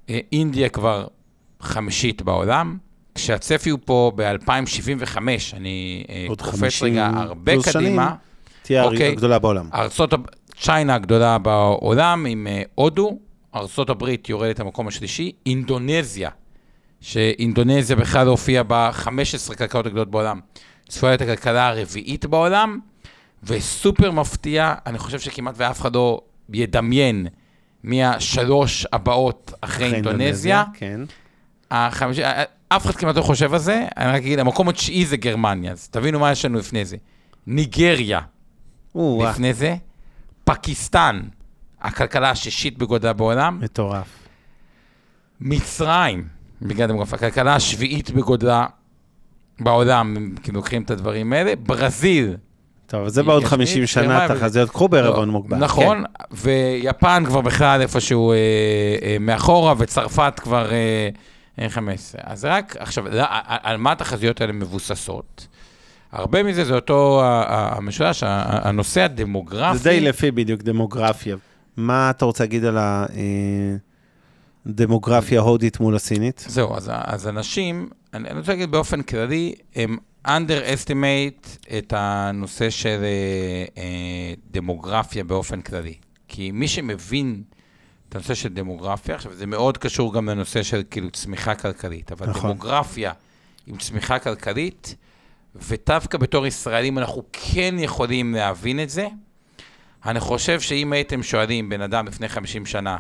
[0.10, 1.08] אה, אינדיה כבר
[1.62, 2.78] חמישית בעולם,
[3.16, 5.18] כשהצפי הוא פה ב-2075,
[5.54, 7.72] אני אה, קופץ רגע הרבה קדימה.
[7.72, 8.29] שנים.
[8.70, 9.12] תהיה אוקיי.
[9.12, 9.70] הגדולה בעולם.
[9.74, 10.14] ארצות,
[10.62, 13.20] צ'יינה הגדולה בעולם עם uh, הודו,
[13.56, 16.30] ארה"ב יורדת למקום השלישי, אינדונזיה,
[17.02, 20.40] שאינדונזיה בכלל הופיעה ב-15 כלכלות הגדולות בעולם,
[20.88, 22.80] צפויה להיות הכלכלה הרביעית בעולם,
[23.44, 26.22] וסופר מפתיע, אני חושב שכמעט ואף אחד לא
[26.54, 27.28] ידמיין
[27.84, 30.64] מי השלוש הבאות אחרי אינדונזיה.
[30.74, 31.02] כן.
[31.72, 32.20] החמש...
[32.68, 35.88] אף אחד כמעט לא חושב על זה, אני רק אגיד, המקום התשיעי זה גרמניה, אז
[35.88, 36.98] תבינו מה יש לנו לפני זה.
[37.48, 38.20] ניגריה,
[38.96, 39.76] לפני זה,
[40.44, 41.22] פקיסטן,
[41.82, 43.60] הכלכלה השישית בגודלה בעולם.
[43.62, 44.08] מטורף.
[45.42, 46.28] מצרים,
[46.62, 48.66] בגלל דמוגרפיה, הכלכלה השביעית בגודלה
[49.60, 51.56] בעולם, כי לוקחים את הדברים האלה.
[51.56, 52.36] ברזיל.
[52.88, 55.58] טוב, זה בעוד 50 שנה, תחזיות, קחו בערבון לא, מוגבל.
[55.58, 56.24] נכון, כן.
[56.32, 58.38] ויפן כבר בכלל איפשהו אה,
[59.02, 62.22] אה, מאחורה, וצרפת כבר אה, 15.
[62.22, 65.48] אה, אז רק, עכשיו, לא, על מה התחזיות האלה מבוססות?
[66.12, 69.78] הרבה מזה זה אותו המשולש, הנושא הדמוגרפי.
[69.78, 71.36] זה די לפי בדיוק דמוגרפיה.
[71.78, 72.78] מה אתה רוצה להגיד על
[74.66, 76.46] הדמוגרפיה ההודית מול הסינית?
[76.48, 83.00] זהו, אז, אז אנשים, אני, אני רוצה להגיד באופן כללי, הם underestimate את הנושא של
[83.04, 85.94] אה, אה, דמוגרפיה באופן כללי.
[86.28, 87.44] כי מי שמבין
[88.10, 92.30] את הנושא של דמוגרפיה, עכשיו זה מאוד קשור גם לנושא של כאילו צמיחה כלכלית, אבל
[92.30, 92.52] נכון.
[92.52, 93.12] דמוגרפיה
[93.68, 94.96] עם צמיחה כלכלית,
[95.56, 99.08] ודווקא בתור ישראלים אנחנו כן יכולים להבין את זה.
[100.06, 102.98] אני חושב שאם הייתם שואלים בן אדם לפני 50 שנה,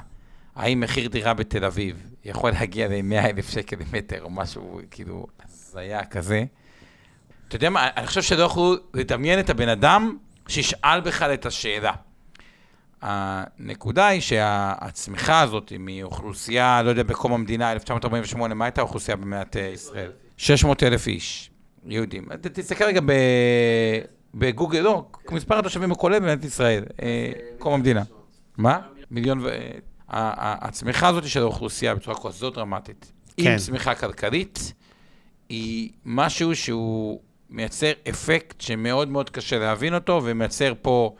[0.55, 6.05] האם מחיר דירה בתל אביב יכול להגיע ל-100 אלף שקל למטר, או משהו, כאילו, הזיה
[6.05, 6.43] כזה.
[7.47, 11.93] אתה יודע מה, אני חושב שלא יכולו לדמיין את הבן אדם שישאל בכלל את השאלה.
[13.01, 19.61] הנקודה היא שהצמיחה הזאת מאוכלוסייה, לא יודע, בקום המדינה, 1948, מה הייתה האוכלוסייה במדינת אה,
[19.61, 20.11] ישראל?
[20.37, 21.51] 600 אלף איש,
[21.91, 22.27] יהודים.
[22.41, 23.11] תסתכל רגע ב...
[24.33, 28.03] בגוגל, לא, מספר התושבים הכולל במדינת ישראל, אה, קום המדינה.
[28.57, 28.79] מה?
[29.11, 29.49] מיליון ו...
[30.09, 33.51] ה- ה- הצמיחה הזאת של האוכלוסייה בצורה כזאת דרמטית, כן.
[33.51, 34.73] עם צמיחה כלכלית,
[35.49, 41.15] היא משהו שהוא מייצר אפקט שמאוד מאוד קשה להבין אותו, ומייצר פה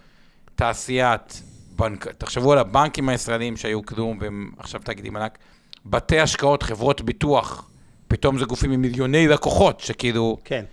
[0.55, 1.43] תעשיית
[1.75, 2.07] בנק...
[2.07, 5.37] תחשבו על הבנקים הישראלים שהיו כלום, והם עכשיו תאגידים ענק,
[5.85, 7.68] בתי השקעות, חברות ביטוח,
[8.09, 10.37] פתאום זה גופים עם מיליוני לקוחות, שכאילו...
[10.43, 10.65] כן.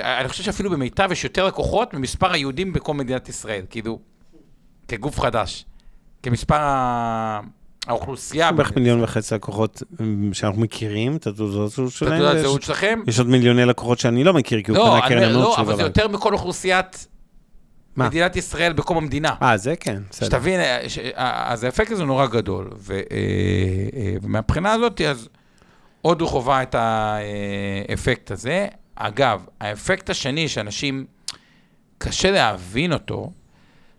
[0.00, 3.98] אני חושב שאפילו במיטב יש יותר לקוחות ממספר היהודים בכל מדינת ישראל, כאילו,
[4.88, 5.64] כגוף חדש.
[6.22, 7.40] כמספר ה...
[7.86, 8.52] האוכלוסייה.
[8.52, 12.10] בערך במדינת מיליון וחצי לקוחות אמ, שאנחנו מכירים, את התעודות זהות ישראל.
[12.10, 12.12] שלהם.
[12.12, 13.00] את תעודת ויש- הזהות שלכם?
[13.06, 15.56] יש עוד מיליוני לקוחות שאני לא מכיר, כי הוא לא, קנה אני קרן ענות לא,
[15.60, 15.82] אבל זה.
[15.82, 17.06] יותר מכל אוכלוסיית
[17.96, 18.06] מה?
[18.06, 19.34] מדינת ישראל בקום המדינה.
[19.42, 20.26] אה, זה כן, בסדר.
[20.28, 20.80] שתבין, אה,
[21.16, 25.28] אה, אז האפקט הזה נורא גדול, אה, אה, ומהבחינה הזאת, אז
[26.08, 28.66] הודו חווה את האפקט הזה.
[28.94, 31.06] אגב, האפקט השני שאנשים,
[31.98, 33.30] קשה להבין אותו,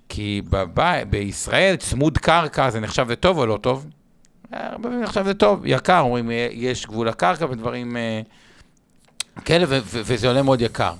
[0.09, 3.85] כי בב- בישראל צמוד קרקע זה נחשב לטוב או לא טוב?
[4.51, 8.21] הרבה פעמים נחשב לטוב, יקר, אומרים, אה, יש גבול לקרקע ודברים אה,
[9.45, 10.93] כאלה, ו- ו- וזה עולה מאוד יקר.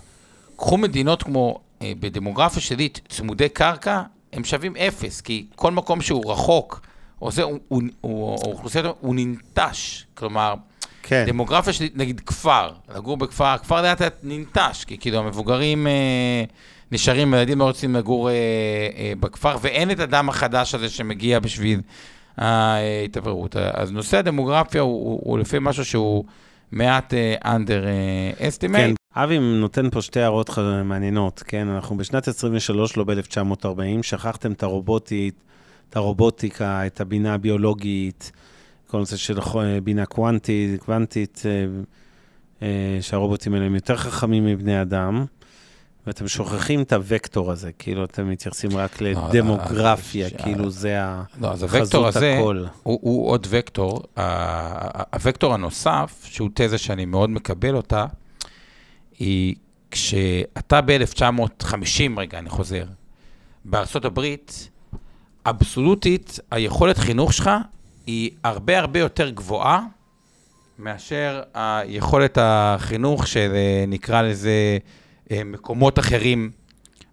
[0.58, 4.02] קחו מדינות כמו, אה, בדמוגרפיה שלילית, צמודי קרקע,
[4.34, 6.82] הם שווים אפס, כי כל מקום שהוא רחוק,
[7.22, 8.12] או זה, הוא, הוא, הוא,
[8.43, 10.06] הוא, אוכלוסייה, הוא ננטש.
[10.13, 10.54] כלומר,
[11.03, 11.25] כן.
[11.27, 16.43] דמוגרפיה שלילית, נגיד כפר, לגור בכפר, הכפר לאט לאט ננטש, כי כאילו המבוגרים אה,
[16.91, 18.33] נשארים, הילדים לא רוצים לגור אה,
[18.97, 21.81] אה, בכפר, ואין את הדם החדש הזה שמגיע בשביל
[22.38, 23.55] ההתעברות.
[23.55, 26.23] אז נושא הדמוגרפיה הוא, הוא, הוא לפי משהו שהוא
[26.71, 28.77] מעט אה, under אה, estimate.
[28.77, 30.49] כן, אבי נותן פה שתי הערות
[30.85, 31.67] מעניינות, כן?
[31.67, 35.35] אנחנו בשנת 23, לא ב-1940, שכחתם את הרובוטית,
[35.89, 38.31] את הרובוטיקה, את הבינה הביולוגית,
[38.89, 41.65] כל הנושא של ח- בינה קוונטית, קוונטית, אה,
[42.62, 45.25] אה, שהרובוטים האלה הם יותר חכמים מבני אדם,
[46.08, 50.99] ואתם שוכחים את הווקטור הזה, כאילו אתם מתייחסים רק לדמוגרפיה, אה, כאילו זה
[51.41, 52.65] לא, אז הוקטור חזות הזה, הכל.
[52.84, 54.04] הוא, הוא עוד וקטור.
[55.25, 58.06] הוקטור הנוסף, שהוא תזה שאני מאוד מקבל אותה,
[59.19, 59.56] היא
[59.91, 62.84] כשאתה ב-1950, רגע, אני חוזר,
[63.65, 64.69] בארצות הברית,
[65.45, 67.49] אבסולוטית, היכולת חינוך שלך
[68.10, 69.82] היא הרבה הרבה יותר גבוהה
[70.80, 74.78] מאשר היכולת החינוך של, אה, נקרא לזה,
[75.32, 76.52] אה, מקומות אחרים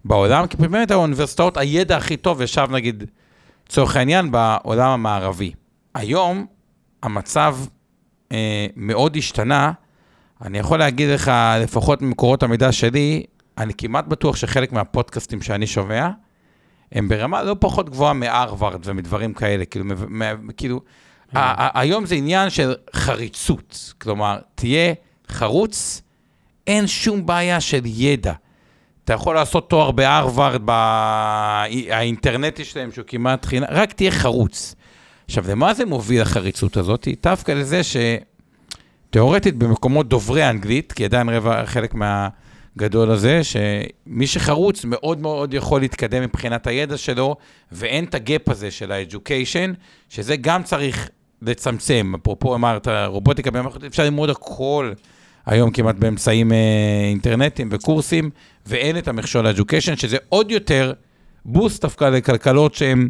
[0.05, 3.03] בעולם, כי באמת האוניברסיטאות, הידע הכי טוב ישב, נגיד,
[3.67, 5.51] לצורך העניין, בעולם המערבי.
[5.93, 6.45] היום
[7.03, 7.57] המצב
[8.31, 9.71] אה, מאוד השתנה.
[10.41, 13.23] אני יכול להגיד לך, לפחות ממקורות המידע שלי,
[13.57, 16.09] אני כמעט בטוח שחלק מהפודקאסטים שאני שומע,
[16.91, 20.81] הם ברמה לא פחות גבוהה מהרווארד ומדברים כאלה, כאילו, מ- מ- כאילו,
[21.33, 24.93] ה- ה- היום זה עניין של חריצות, כלומר, תהיה
[25.29, 26.01] חרוץ,
[26.67, 28.33] אין שום בעיה של ידע.
[29.03, 34.75] אתה יכול לעשות תואר בהרווארד, באינטרנטי שלהם, שהוא כמעט חינם, רק תהיה חרוץ.
[35.25, 37.07] עכשיו, למה זה מוביל החריצות הזאת?
[37.23, 37.81] דווקא לזה
[39.09, 41.93] שתיאורטית במקומות דוברי אנגלית, כי עדיין רבע, חלק
[42.77, 47.35] מהגדול הזה, שמי שחרוץ מאוד מאוד יכול להתקדם מבחינת הידע שלו,
[47.71, 49.73] ואין את הגאפ הזה של ה-education,
[50.09, 51.09] שזה גם צריך
[51.41, 52.13] לצמצם.
[52.21, 53.49] אפרופו אמרת, רובוטיקה,
[53.87, 54.91] אפשר ללמוד הכל
[55.45, 56.57] היום כמעט באמצעים אה,
[57.09, 58.29] אינטרנטיים וקורסים,
[58.65, 60.93] ואין את המכשול ה-education, שזה עוד יותר
[61.45, 63.09] בוסט דווקא לכלכלות שהן...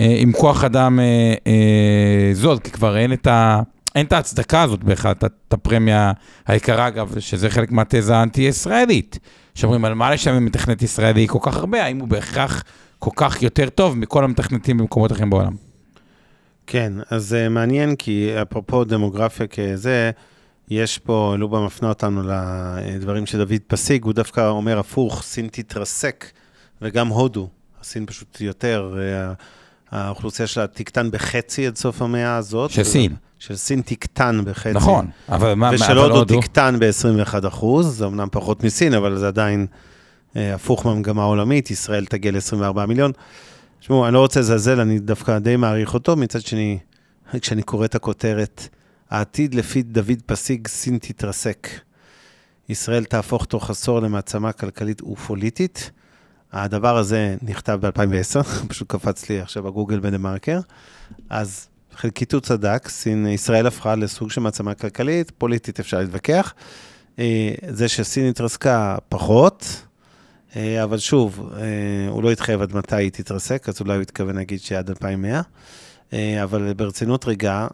[0.00, 1.00] אה, עם כוח אדם
[1.46, 3.60] אה, זול, כי כבר אין את, ה,
[3.94, 6.12] אין את ההצדקה הזאת בכלל, את, הפרמיה
[6.46, 9.18] היקרה, אגב, שזה חלק מהתזה האנטי-ישראלית.
[9.54, 12.64] שאומרים, על מה לשלם מתכנת ישראלי כל כך הרבה, האם הוא בהכרח
[12.98, 15.56] כל כך יותר טוב מכל המתכנתים במקומות אחרים בעולם?
[16.66, 20.10] כן, אז זה מעניין, כי אפרופו דמוגרפיה כזה,
[20.68, 22.22] יש פה, לובה מפנה אותנו
[22.86, 26.26] לדברים של דוד פסיג, הוא דווקא אומר הפוך, סין תתרסק,
[26.82, 27.48] וגם הודו,
[27.80, 29.32] הסין פשוט יותר, אה,
[29.90, 32.70] האוכלוסייה שלה תקטן בחצי עד סוף המאה הזאת.
[32.70, 33.14] של סין.
[33.46, 34.72] של סין תקטן בחצי.
[34.72, 36.40] נכון, אבל מה, ושל הודו?
[36.40, 39.66] תקטן ב-21 אחוז, זה אמנם פחות מסין, אבל זה עדיין
[40.36, 43.12] אה, הפוך מהמגמה העולמית, ישראל תגיע ל-24 מיליון.
[43.80, 46.78] תשמעו, אני לא רוצה לזלזל, אני דווקא די מעריך אותו, מצד שני,
[47.40, 48.68] כשאני קורא את הכותרת,
[49.10, 51.68] העתיד לפי דוד פסיג, סין תתרסק.
[52.68, 55.90] ישראל תהפוך תוך עשור למעצמה כלכלית ופוליטית.
[56.52, 60.60] הדבר הזה נכתב ב-2010, פשוט קפץ לי עכשיו בגוגל בדה מרקר.
[61.30, 66.54] אז חלקית הוא צדק, סין, ישראל הפכה לסוג של מעצמה כלכלית, פוליטית אפשר להתווכח.
[67.18, 69.82] אה, זה שסין התרסקה פחות,
[70.56, 74.36] אה, אבל שוב, אה, הוא לא התחייב עד מתי היא תתרסק, אז אולי הוא התכוון
[74.36, 75.42] להגיד שעד 2100.
[76.42, 77.66] אבל ברצינות רגע,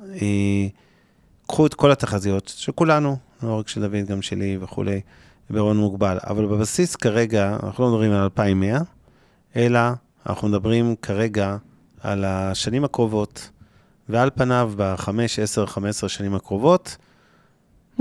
[1.47, 5.01] קחו את כל התחזיות של כולנו, לא רק של דוד, גם שלי וכולי,
[5.51, 6.19] בהון מוגבל.
[6.27, 8.81] אבל בבסיס כרגע, אנחנו לא מדברים על 2100,
[9.57, 9.81] אלא
[10.27, 11.57] אנחנו מדברים כרגע
[12.01, 13.51] על השנים הקרובות,
[14.11, 16.97] ועל פניו, בחמש, עשר, חמש עשרה שנים הקרובות.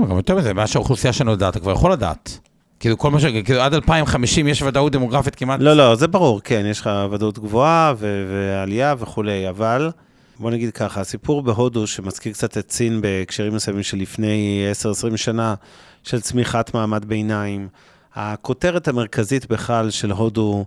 [0.00, 2.38] גם יותר מזה, מה שהאוכלוסייה שלנו יודעת, אתה כבר יכול לדעת.
[2.80, 3.24] כאילו כל מה ש...
[3.44, 5.60] כאילו עד 2050 יש ודאות דמוגרפית כמעט...
[5.60, 9.90] לא, לא, זה ברור, כן, יש לך ודאות גבוהה ו- ועלייה וכולי, אבל
[10.38, 14.66] בוא נגיד ככה, הסיפור בהודו, שמזכיר קצת את סין בהקשרים מסוימים של לפני
[15.12, 15.54] 10-20 שנה,
[16.02, 17.68] של צמיחת מעמד ביניים,
[18.14, 20.64] הכותרת המרכזית בכלל של הודו,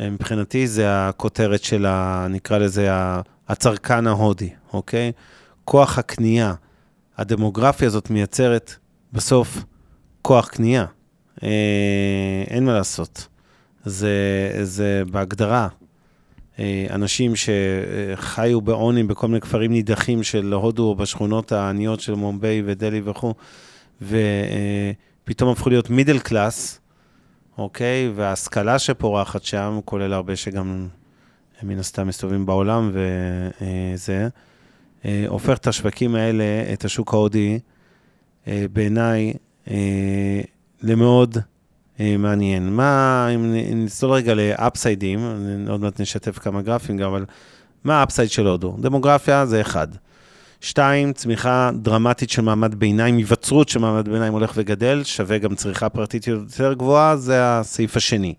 [0.00, 2.88] אה, מבחינתי, זה הכותרת של, ה, נקרא לזה,
[3.48, 5.12] הצרכן ההודי, אוקיי?
[5.64, 6.54] כוח הקנייה.
[7.18, 8.74] הדמוגרפיה הזאת מייצרת
[9.12, 9.64] בסוף
[10.22, 10.84] כוח קנייה.
[11.42, 13.28] אה, אין מה לעשות.
[13.84, 14.10] זה,
[14.62, 15.68] זה בהגדרה.
[16.58, 22.62] אה, אנשים שחיו בעוני בכל מיני כפרים נידחים של הודו או בשכונות העניות של מומביי
[22.66, 23.34] ודלי וכו',
[24.02, 26.80] ופתאום הפכו להיות מידל קלאס,
[27.58, 28.12] אוקיי?
[28.14, 30.88] וההשכלה שפורחת שם, כולל הרבה שגם
[31.62, 34.28] מן הסתם מסתובבים בעולם וזה,
[35.04, 37.58] אה, הופך את השווקים האלה, את השוק ההודי,
[38.72, 39.32] בעיניי,
[40.82, 41.38] למאוד
[42.18, 42.72] מעניין.
[42.72, 45.18] מה, אם נצלול רגע לאפסיידים,
[45.68, 47.24] עוד מעט נשתף כמה גרפים גם, אבל
[47.84, 48.76] מה ה upside של הודו?
[48.80, 49.88] דמוגרפיה זה אחד.
[50.60, 55.88] שתיים, צמיחה דרמטית של מעמד ביניים, היווצרות של מעמד ביניים הולך וגדל, שווה גם צריכה
[55.88, 58.34] פרטית יותר גבוהה, זה הסעיף השני.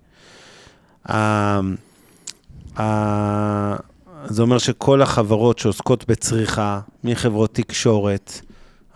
[4.25, 8.41] זה אומר שכל החברות שעוסקות בצריכה, מחברות תקשורת,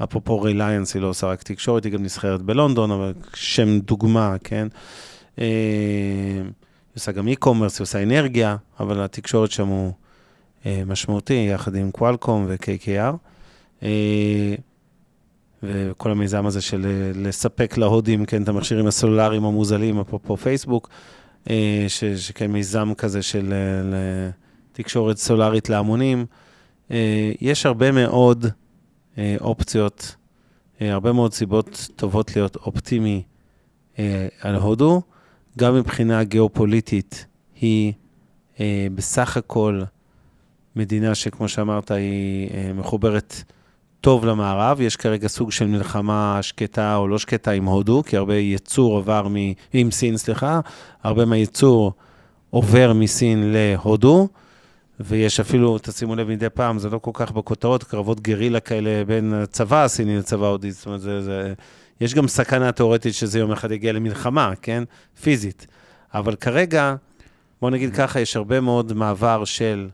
[0.03, 4.67] אפרופו ריליינס, היא לא עושה רק תקשורת, היא גם נסחרת בלונדון, אבל שם דוגמה, כן?
[5.39, 9.93] אה, היא עושה גם e-commerce, היא עושה אנרגיה, אבל התקשורת שם הוא
[10.65, 13.15] אה, משמעותי, יחד עם קוואלקום ו-KKR.
[13.83, 14.55] אה,
[15.63, 20.89] וכל המיזם הזה של לספק להודים, כן, את המכשירים הסלולריים המוזלים, אפרופו פייסבוק,
[22.17, 23.53] שכן מיזם כזה של
[24.71, 26.25] תקשורת סולארית להמונים.
[27.41, 28.45] יש הרבה מאוד
[29.17, 30.15] אה, אופציות,
[30.81, 33.23] אה, הרבה מאוד סיבות טובות להיות אופטימי
[33.99, 35.01] אה, על הודו.
[35.57, 37.25] גם מבחינה גיאופוליטית,
[37.55, 37.93] היא
[38.95, 39.81] בסך הכל
[40.75, 43.43] מדינה שכמו שאמרת, היא מחוברת
[44.01, 44.81] טוב למערב.
[44.81, 49.27] יש כרגע סוג של מלחמה שקטה או לא שקטה עם הודו, כי הרבה ייצור עבר
[49.27, 49.35] מ...
[49.73, 50.59] עם סין, סליחה,
[51.03, 51.93] הרבה מהייצור
[52.49, 54.27] עובר מסין להודו.
[54.99, 59.33] ויש אפילו, תשימו לב מדי פעם, זה לא כל כך בכותרות, קרבות גרילה כאלה בין
[59.33, 61.53] הצבא הסיני לצבא ההודי, זאת אומרת, זה, זה,
[62.01, 64.83] יש גם סכנה תיאורטית שזה יום אחד יגיע למלחמה, כן?
[65.21, 65.67] פיזית.
[66.13, 66.95] אבל כרגע,
[67.61, 69.89] בוא נגיד ככה, יש הרבה מאוד מעבר של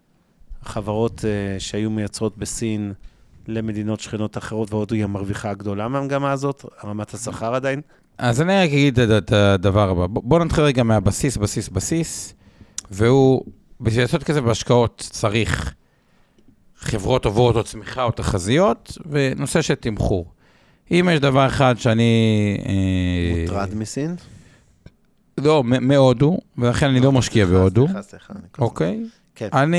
[0.63, 2.93] חברות uh, שהיו מייצרות בסין
[3.47, 7.81] למדינות שכנות אחרות, והודו היא המרוויחה הגדולה מהמגמה הזאת, רמת השכר עדיין.
[8.17, 10.07] אז אני רק אגיד את הדבר הבא.
[10.07, 12.33] בואו נתחיל רגע מהבסיס, בסיס, בסיס,
[12.91, 13.41] והוא
[13.81, 15.73] בשביל לעשות כסף בהשקעות צריך
[16.77, 20.31] חברות עוברות או צמיחה או תחזיות, ונושא של תמחור.
[20.91, 22.57] אם יש דבר אחד שאני...
[22.65, 24.15] אה, מוטרד מסין?
[25.37, 27.87] לא, מהודו, ולכן אני לא משקיע בהודו.
[27.87, 28.33] סליחה, סליחה.
[28.59, 29.03] אוקיי?
[29.35, 29.49] כן.
[29.53, 29.77] אני...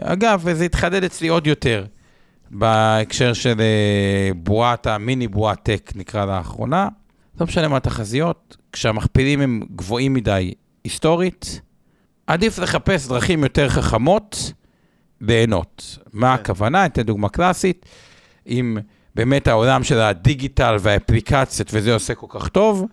[0.00, 1.84] אגב, וזה התחדד אצלי עוד יותר
[2.54, 6.88] בהקשר של אה, בועת, המיני בועת טק, נקרא לאחרונה.
[7.40, 11.60] לא משנה מה התחזיות, כשהמכפילים הם גבוהים מדי היסטורית,
[12.26, 14.52] עדיף לחפש דרכים יותר חכמות
[15.20, 15.98] ליהנות.
[16.12, 16.42] מה כן.
[16.42, 16.86] הכוונה?
[16.86, 17.86] אתן דוגמה קלאסית.
[18.46, 18.78] אם
[19.14, 22.86] באמת העולם של הדיגיטל והאפליקציות וזה עושה כל כך טוב,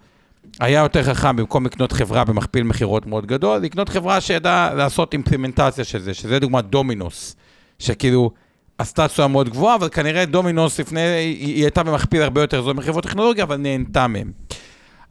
[0.60, 5.84] היה יותר חכם במקום לקנות חברה במכפיל מכירות מאוד גדול, לקנות חברה שידעה לעשות אימפלימנטציה
[5.84, 7.36] של זה, שזה דוגמת דומינוס,
[7.80, 8.32] שכאילו
[8.77, 12.73] עשתה תשואה מאוד גבוהה, אבל כנראה דומינוס לפני, היא, היא הייתה במכפיל הרבה יותר זול
[12.73, 14.31] מחברות טכנולוגיה, אבל נהנתה מהם.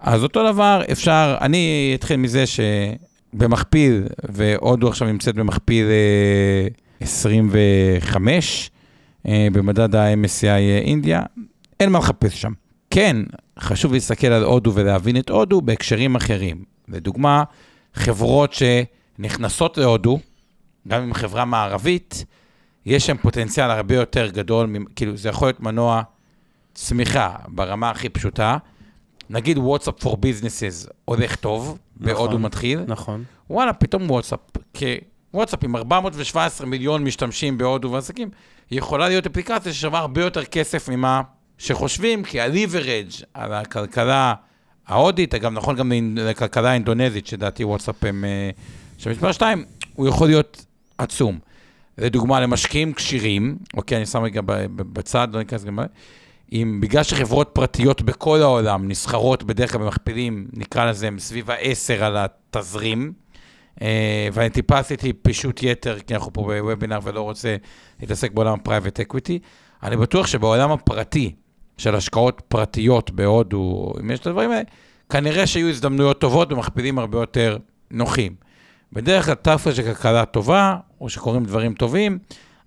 [0.01, 2.61] אז אותו דבר אפשר, אני אתחיל מזה ש...
[3.33, 5.87] במכפיל, והודו עכשיו נמצאת במכפיל
[7.01, 8.71] 25
[9.27, 11.23] אה, אה, במדד ה-MSCI אה, אינדיה,
[11.81, 12.53] אין מה לחפש שם.
[12.91, 13.17] כן,
[13.59, 16.65] חשוב להסתכל על הודו ולהבין את הודו בהקשרים אחרים.
[16.89, 17.45] לדוגמה,
[17.95, 20.19] חברות שנכנסות להודו,
[20.89, 22.25] גם אם חברה מערבית,
[22.87, 26.03] יש שם פוטנציאל הרבה יותר גדול, כאילו זה יכול להיות מנוע
[26.75, 28.57] צמיחה ברמה הכי פשוטה.
[29.31, 32.81] נגיד וואטסאפ for businesses הולך טוב, נכון, בהודו מתחיל.
[32.87, 33.25] נכון.
[33.51, 34.41] וואלה, פתאום וואטסאפ,
[35.35, 38.31] וואטסאפ עם 417 מיליון משתמשים בהודו ועסקים,
[38.71, 41.23] יכולה להיות אפליקציה ששווה הרבה יותר כסף ממה
[41.59, 44.35] שחושבים, כי ה-leverage על הכלכלה
[44.87, 48.51] ההודית, אגב, נכון גם לכלכלה האינדונזית, שלדעתי וואטסאפ הם אה,
[48.99, 49.65] של מספר 2,
[49.95, 50.67] הוא יכול להיות
[50.99, 51.39] עצום.
[52.01, 54.41] לדוגמה, למשקיעים כשירים, אוקיי, אני שם רגע
[54.77, 55.79] בצד, לא ניכנס גם...
[56.53, 62.17] אם בגלל שחברות פרטיות בכל העולם נסחרות בדרך כלל במכפילים, נקרא לזה סביב ה-10 על
[62.17, 63.13] התזרים,
[64.33, 67.57] ואני טיפה עשיתי פישוט יתר, כי אנחנו פה בוובינר ולא רוצה
[68.01, 69.39] להתעסק בעולם ה private equity,
[69.83, 71.35] אני בטוח שבעולם הפרטי,
[71.79, 74.63] של השקעות פרטיות בהודו, אם יש את הדברים האלה,
[75.11, 77.57] כנראה שיהיו הזדמנויות טובות במכפילים הרבה יותר
[77.91, 78.35] נוחים.
[78.93, 82.19] בדרך כלל תפרש של כלכלה טובה, או שקורים דברים טובים,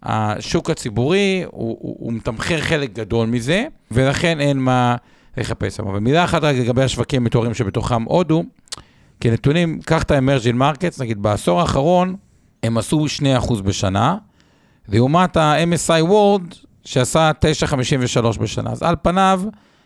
[0.03, 4.95] השוק הציבורי, הוא, הוא, הוא מתמחר חלק גדול מזה, ולכן אין מה
[5.37, 5.87] לחפש שם.
[5.87, 8.43] ומילה אחת רק לגבי השווקים המתוארים שבתוכם הודו,
[9.19, 12.15] כי נתונים, קח את ה-Emerging Markets, נגיד בעשור האחרון,
[12.63, 13.05] הם עשו
[13.41, 14.17] 2% בשנה,
[14.87, 16.55] לעומת ה-MSI World,
[16.85, 17.31] שעשה
[17.71, 18.71] 9.53 בשנה.
[18.71, 19.41] אז על פניו...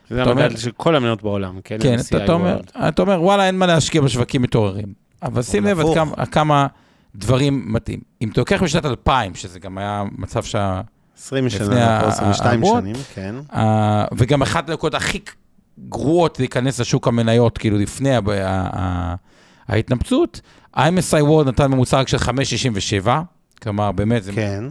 [0.09, 1.77] זה המדד של כל המניות בעולם, כן?
[1.81, 5.06] כן, אתה, אתה, אומר, אתה אומר, וואלה, אין מה להשקיע בשווקים מתעוררים.
[5.23, 6.67] אבל שים לב עד כמה, כמה
[7.15, 7.99] דברים מתאים.
[8.21, 10.81] אם אתה לוקח בשנת 2000, שזה גם היה מצב שה...
[11.17, 13.35] 20 שנה, 22 שנים, כן.
[14.17, 15.19] וגם אחת הנקודות הכי
[15.79, 18.09] גרועות להיכנס לשוק המניות, כאילו לפני
[19.67, 20.41] ההתנפצות,
[20.73, 23.07] ה-MSI World נתן ממוצע רק של 5.67,
[23.61, 24.33] כלומר, באמת, זה...
[24.33, 24.63] כן.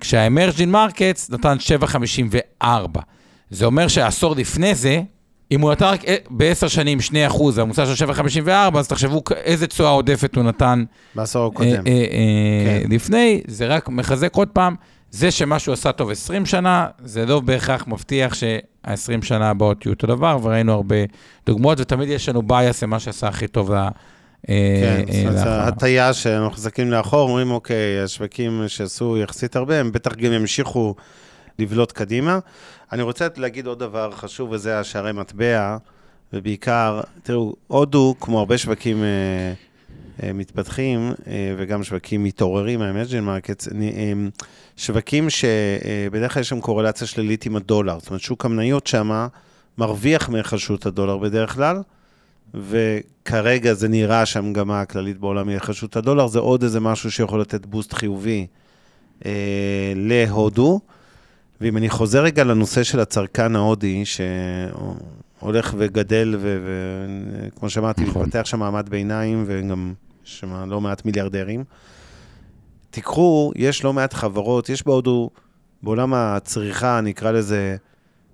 [0.00, 1.56] כשה-Emerging Markets נתן
[2.62, 2.66] 7.54.
[3.50, 5.02] זה אומר שעשור לפני זה,
[5.52, 6.98] אם הוא נתן רק בעשר שנים
[7.30, 10.84] 2%, הממוצע של 7.54, אז תחשבו איזה תשואה עודפת הוא נתן
[11.14, 11.70] בעשור הקודם.
[11.70, 12.90] אה, אה, אה, כן.
[12.90, 14.74] לפני, זה רק מחזק עוד פעם,
[15.10, 20.06] זה שמשהו עשה טוב 20 שנה, זה לא בהכרח מבטיח שה-20 שנה הבאות יהיו אותו
[20.06, 20.96] דבר, וראינו הרבה
[21.46, 23.88] דוגמאות, ותמיד יש לנו bias למה שעשה הכי טוב לה...
[24.46, 30.14] כן, זאת אומרת, הטיה שאנחנו מחזקים לאחור, אומרים, אוקיי, השווקים שעשו יחסית הרבה, הם בטח
[30.14, 30.94] גם ימשיכו
[31.58, 32.38] לבלוט קדימה.
[32.92, 35.76] אני רוצה להגיד עוד דבר חשוב, וזה השערי מטבע,
[36.32, 39.52] ובעיקר, תראו, הודו, כמו הרבה שווקים אה,
[40.22, 44.12] אה, מתפתחים, אה, וגם שווקים מתעוררים, ה-Imagine Markets, אה,
[44.76, 47.98] שווקים שבדרך כלל יש שם קורלציה שלילית עם הדולר.
[47.98, 49.26] זאת אומרת, שוק המניות שם
[49.78, 51.82] מרוויח מהיחלשות הדולר בדרך כלל,
[52.54, 57.66] וכרגע זה נראה שהמגמה הכללית בעולם היא היחלשות הדולר, זה עוד איזה משהו שיכול לתת
[57.66, 58.46] בוסט חיובי
[59.26, 60.80] אה, להודו.
[61.60, 68.22] ואם אני חוזר רגע לנושא של הצרכן ההודי, שהולך וגדל, וכמו שאמרתי, נכון.
[68.22, 69.94] מתפתח שם מעמד ביניים, וגם
[70.26, 71.64] יש שם לא מעט מיליארדרים.
[72.90, 75.30] תיקחו, יש לא מעט חברות, יש בהודו,
[75.82, 77.76] בעולם הצריכה, נקרא לזה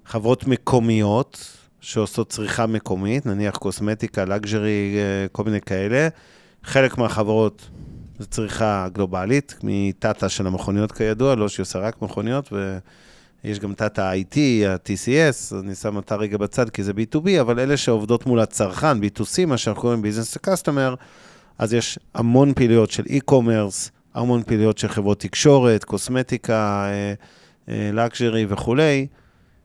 [0.05, 6.09] חברות מקומיות, שעושות צריכה מקומית, נניח קוסמטיקה, לגז'רי, אה, כל מיני כאלה.
[6.65, 7.69] חלק מהחברות
[8.19, 12.79] זה צריכה גלובלית, מטאטה של המכוניות כידוע, לא שהיא עושה רק מכוניות, ו...
[13.47, 14.37] יש גם תת ה-IT,
[14.67, 19.47] ה-TCS, אני שם אותה רגע בצד כי זה B2B, אבל אלה שעובדות מול הצרכן, B2C,
[19.47, 20.97] מה שאנחנו קוראים to Customer,
[21.59, 26.89] אז יש המון פעילויות של e-commerce, המון פעילויות של חברות תקשורת, קוסמטיקה,
[27.69, 29.07] לקז'רי אה, וכולי,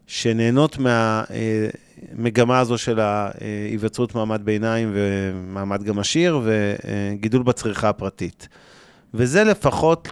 [0.07, 8.47] שנהנות מהמגמה הזו של ההיווצרות מעמד ביניים ומעמד גם עשיר וגידול בצריכה הפרטית.
[9.13, 10.11] וזה לפחות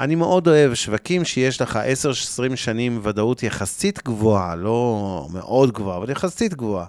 [0.00, 1.78] אני מאוד אוהב שווקים שיש לך
[2.52, 6.86] 10-20 שנים ודאות יחסית גבוהה, לא מאוד גבוהה, אבל יחסית גבוהה,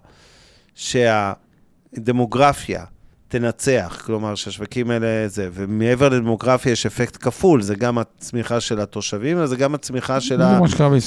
[0.76, 2.84] שהדמוגרפיה
[3.28, 9.38] תנצח, כלומר שהשווקים האלה זה, ומעבר לדמוגרפיה יש אפקט כפול, זה גם הצמיחה של התושבים,
[9.38, 10.41] אבל זה גם הצמיחה של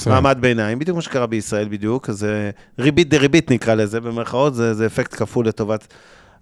[0.06, 2.26] המעמד ביניים, בדיוק מה שקרה בישראל בדיוק, אז
[2.78, 5.94] ריבית דריבית נקרא לזה, במרכאות, זה, זה אפקט כפול לטובת...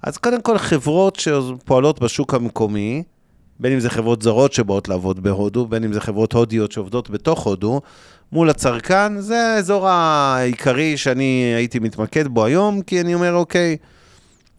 [0.03, 3.03] אז קודם כל, חברות שפועלות בשוק המקומי,
[3.61, 7.47] בין אם זה חברות זרות שבאות לעבוד בהודו, בין אם זה חברות הודיות שעובדות בתוך
[7.47, 7.81] הודו,
[8.33, 13.77] מול הצרכן, זה האזור העיקרי שאני הייתי מתמקד בו היום, כי אני אומר, אוקיי,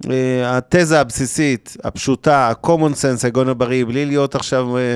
[0.10, 4.96] אה, התזה הבסיסית, הפשוטה, ה-common sense, הגון הבריא, בלי להיות עכשיו אה,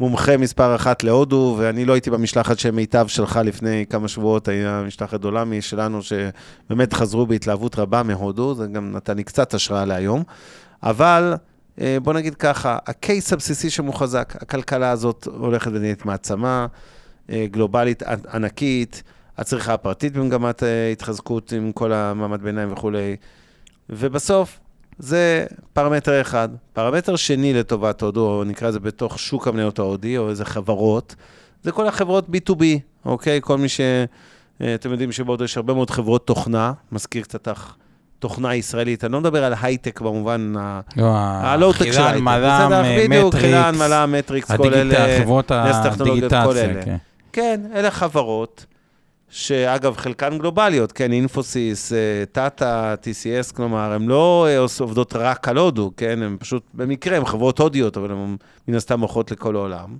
[0.00, 4.82] מומחה מספר אחת להודו, ואני לא הייתי במשלחת של מיטב שלך לפני כמה שבועות, היה
[4.86, 10.22] משלחת עולמי שלנו, שבאמת חזרו בהתלהבות רבה מהודו, זה גם נתן לי קצת השראה להיום,
[10.82, 11.34] אבל...
[11.80, 16.66] אה, בוא נגיד ככה, הקייס הבסיסי שמוחזק, הכלכלה הזאת הולכת ונהיית מעצמה
[17.30, 18.02] אה, גלובלית
[18.34, 19.02] ענקית,
[19.38, 23.16] הצריכה הפרטית במגמת אה, התחזקות עם כל המעמד ביניים וכולי,
[23.90, 24.60] ובסוף
[24.98, 26.48] זה פרמטר אחד.
[26.72, 31.14] פרמטר שני לטובת הודו, או נקרא לזה בתוך שוק המניות ההודי, או איזה חברות,
[31.62, 32.62] זה כל החברות B2B,
[33.04, 33.40] אוקיי?
[33.42, 33.80] כל מי ש...
[34.74, 37.48] אתם יודעים שבהודו יש הרבה מאוד חברות תוכנה, מזכיר קצת
[38.18, 39.04] תוכנה ישראלית.
[39.04, 40.52] אני לא מדבר על הייטק במובן.
[40.96, 42.20] לא, הלואו-טק של חילן, הייטק.
[42.20, 45.22] מל"ם, בסדר, בדיוק, חילן, מטריקס, מל"ם, מטריקס, כל אלה.
[45.22, 46.84] חברות נס טכנולוגיות, כל הדיגיטציה.
[46.84, 46.96] כן.
[47.32, 48.66] כן, אלה חברות,
[49.28, 55.58] שאגב, חלקן גלובליות, כן, אינפוסיס, אה, טאטה, TCS, כלומר, הן לא אה, עובדות רק על
[55.58, 58.36] הודו, כן, הן פשוט, במקרה, הן חברות הודיות, אבל הן
[58.68, 59.96] מן הסתם מוכרות לכל העולם.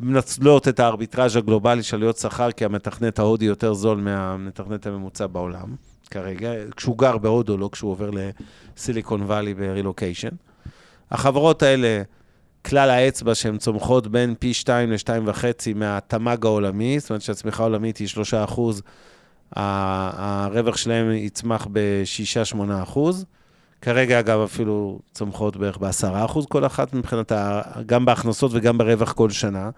[0.00, 5.74] מנצלות את הארביטראז' הגלובלי של עלויות שכר, כי המתכנת ההודי יותר זול מהמתכנת הממוצע בעולם,
[6.10, 8.10] כרגע, כשהוא גר בהודו, לא כשהוא עובר
[8.76, 10.28] לסיליקון וואלי ברילוקיישן.
[11.10, 12.02] החברות האלה,
[12.66, 15.44] כלל האצבע שהן צומחות בין פי 2 ל-2.5
[15.74, 18.82] מהתמ"ג העולמי, זאת אומרת שהצמיחה העולמית היא 3 אחוז,
[19.52, 23.24] הרווח שלהם יצמח ב-6-8 אחוז.
[23.82, 25.90] כרגע, אגב, אפילו צומחות בערך ב-10
[26.24, 29.70] אחוז כל אחת מבחינת, ה- גם בהכנסות וגם ברווח כל שנה.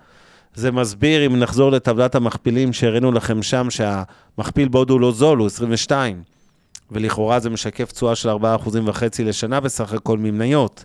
[0.55, 6.23] זה מסביר, אם נחזור לטבלת המכפילים שהראינו לכם שם, שהמכפיל בהודו לא זול, הוא 22,
[6.91, 10.85] ולכאורה זה משקף תשואה של 4.5% לשנה בסך הכל ממניות.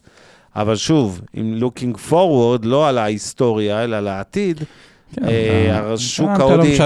[0.56, 4.64] אבל שוב, אם looking forward, לא על ההיסטוריה, אלא על העתיד,
[5.24, 6.78] אה, השוק לא ההודי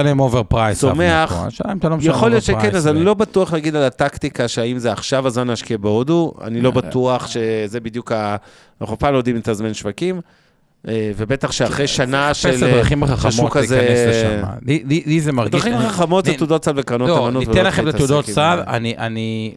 [0.48, 0.80] פרייס.
[0.80, 1.46] צומח.
[1.82, 5.48] לא יכול להיות שכן, אז אני לא בטוח להגיד על הטקטיקה, שהאם זה עכשיו הזמן
[5.48, 8.36] להשקיע בהודו, אני לא בטוח שזה בדיוק ה...
[8.80, 10.20] אנחנו אף פעם לא יודעים לתזמן שווקים, אה,
[10.86, 12.64] ובטח שאחרי שנה של...
[12.64, 13.78] הדרכים החכמות שהשוק להיכנס
[14.08, 14.42] הזה-.
[15.06, 15.62] לי- זה מרגיש...
[15.62, 17.40] דרכים חכמות זה תעודות סל וקרנות לא, אמנות.
[17.48, 19.54] ניתן ולא לכם את התעודות סל, אני,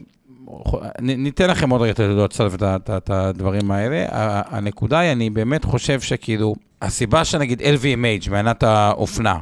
[1.01, 4.05] ניתן לכם עוד רגע את התעודות סל ואת את- את הדברים האלה.
[4.49, 9.37] הנקודה היא, אני באמת חושב שכאילו, הסיבה שנגיד LVMH, מעיינת האופנה,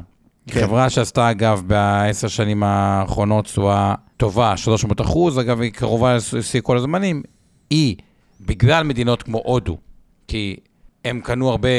[0.47, 0.61] כן.
[0.61, 6.77] חברה שעשתה אגב בעשר שנים האחרונות תשואה טובה, 300 אחוז, אגב היא קרובה לשיא כל
[6.77, 7.23] הזמנים,
[7.69, 7.95] היא,
[8.41, 9.77] בגלל מדינות כמו הודו,
[10.27, 10.55] כי
[11.05, 11.69] הם קנו הרבה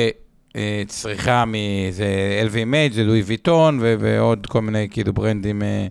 [0.57, 5.87] אה, צריכה מזה LVMH, זה לואי ויטון ו- ועוד כל מיני כאילו ברנדים אה,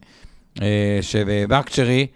[0.62, 2.08] אה, של לקצ'רי,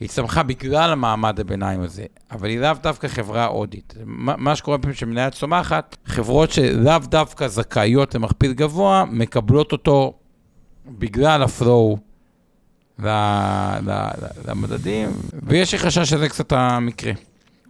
[0.00, 3.94] היא צמחה בגלל המעמד הביניים הזה, אבל היא לאו דווקא חברה הודית.
[4.04, 10.18] מה, מה שקורה פעמים שמניה צומחת, חברות שלאו דווקא זכאיות למכפיל גבוה, מקבלות אותו
[10.86, 11.98] בגלל הפלואו
[14.44, 15.08] למדדים,
[15.42, 17.12] ויש לי חשש שזה קצת המקרה.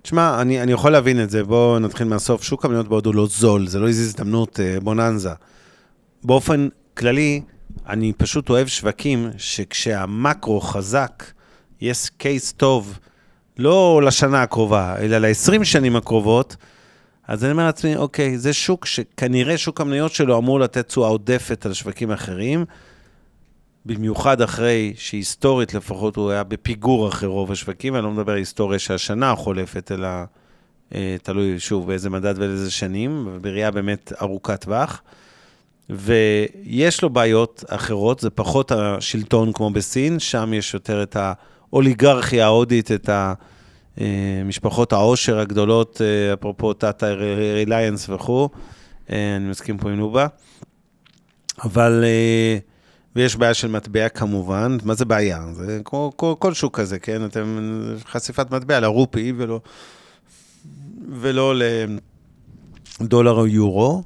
[0.07, 2.43] תשמע, אני, אני יכול להבין את זה, בואו נתחיל מהסוף.
[2.43, 5.31] שוק המניות בהודו לא זול, זה לא איזו הזדמנות אה, בוננזה.
[6.25, 7.43] באופן כללי,
[7.89, 11.25] אני פשוט אוהב שווקים שכשהמקרו חזק,
[11.81, 12.99] יש קייס טוב,
[13.59, 16.57] לא לשנה הקרובה, אלא ל-20 שנים הקרובות,
[17.29, 21.67] אז אני אומר לעצמי, אוקיי, זה שוק שכנראה שוק המניות שלו אמור לתת תשואה עודפת
[21.67, 22.65] על שווקים אחרים,
[23.87, 28.79] במיוחד אחרי שהיסטורית לפחות הוא היה בפיגור אחרי רוב השווקים, ואני לא מדבר על היסטוריה
[28.79, 30.09] שהשנה החולפת, אלא
[30.95, 35.03] אה, תלוי שוב באיזה מדד ולאיזה שנים, ובראייה באמת ארוכת טווח.
[35.91, 42.93] ויש לו בעיות אחרות, זה פחות השלטון כמו בסין, שם יש יותר את האוליגרכיה ההודית,
[42.93, 43.11] את
[43.97, 47.07] המשפחות העושר הגדולות, אה, אפרופו טאטה
[47.55, 48.49] ריליינס וכו',
[49.11, 50.27] אה, אני מסכים פה עם נובה.
[51.65, 52.59] אבל, אה,
[53.17, 55.45] ויש בעיה של מטבע כמובן, מה זה בעיה?
[55.53, 57.25] זה כמו כל, כל שוק כזה, כן?
[57.25, 57.59] אתם,
[58.05, 59.61] חשיפת מטבע לרופי ולא,
[61.09, 61.55] ולא
[63.01, 64.03] לדולר או יורו.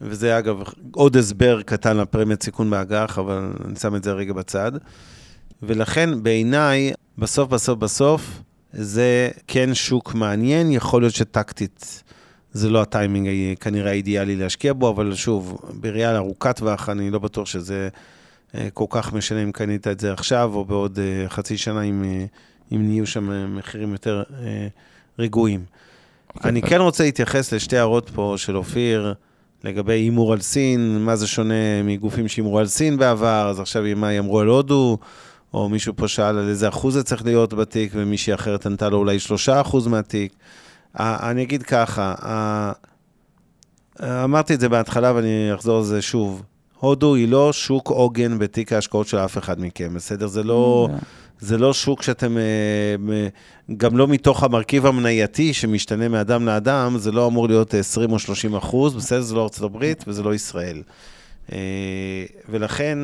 [0.00, 0.62] וזה אגב
[0.92, 4.72] עוד הסבר קטן לפרמיית סיכון באג"ח, אבל אני שם את זה רגע בצד.
[5.62, 12.02] ולכן בעיניי, בסוף בסוף בסוף, זה כן שוק מעניין, יכול להיות שטקטית
[12.52, 13.28] זה לא הטיימינג
[13.60, 17.88] כנראה האידיאלי להשקיע בו, אבל שוב, בראייה ארוכת טווח, אני לא בטוח שזה
[18.74, 22.24] כל כך משנה אם קנית את זה עכשיו, או בעוד אה, חצי שנה, אם, אה,
[22.72, 24.66] אם נהיו שם אה, מחירים יותר אה,
[25.18, 25.64] רגועים.
[26.44, 29.14] אני כן רוצה להתייחס לשתי הערות פה של אופיר,
[29.64, 34.12] לגבי הימור על סין, מה זה שונה מגופים שהימרו על סין בעבר, אז עכשיו מה
[34.12, 34.98] יאמרו על הודו,
[35.54, 38.98] או מישהו פה שאל על איזה אחוז זה צריך להיות בתיק, ומישהי אחרת ענתה לו
[38.98, 40.32] אולי שלושה אחוז מהתיק.
[41.00, 42.72] אה, אני אגיד ככה, אה,
[44.24, 46.42] אמרתי את זה בהתחלה ואני אחזור על זה שוב.
[46.82, 50.26] הודו היא לא שוק עוגן בתיק ההשקעות של אף אחד מכם, בסדר?
[50.26, 50.88] זה לא,
[51.40, 52.42] זה לא שוק שאתם, אה,
[52.98, 53.28] מ-
[53.76, 58.54] גם לא מתוך המרכיב המנייתי שמשתנה מאדם לאדם, זה לא אמור להיות 20 או 30
[58.56, 59.20] אחוז, בסדר?
[59.20, 60.82] זה לא ארצות הברית וזה לא ישראל.
[61.52, 61.58] אה,
[62.48, 62.98] ולכן,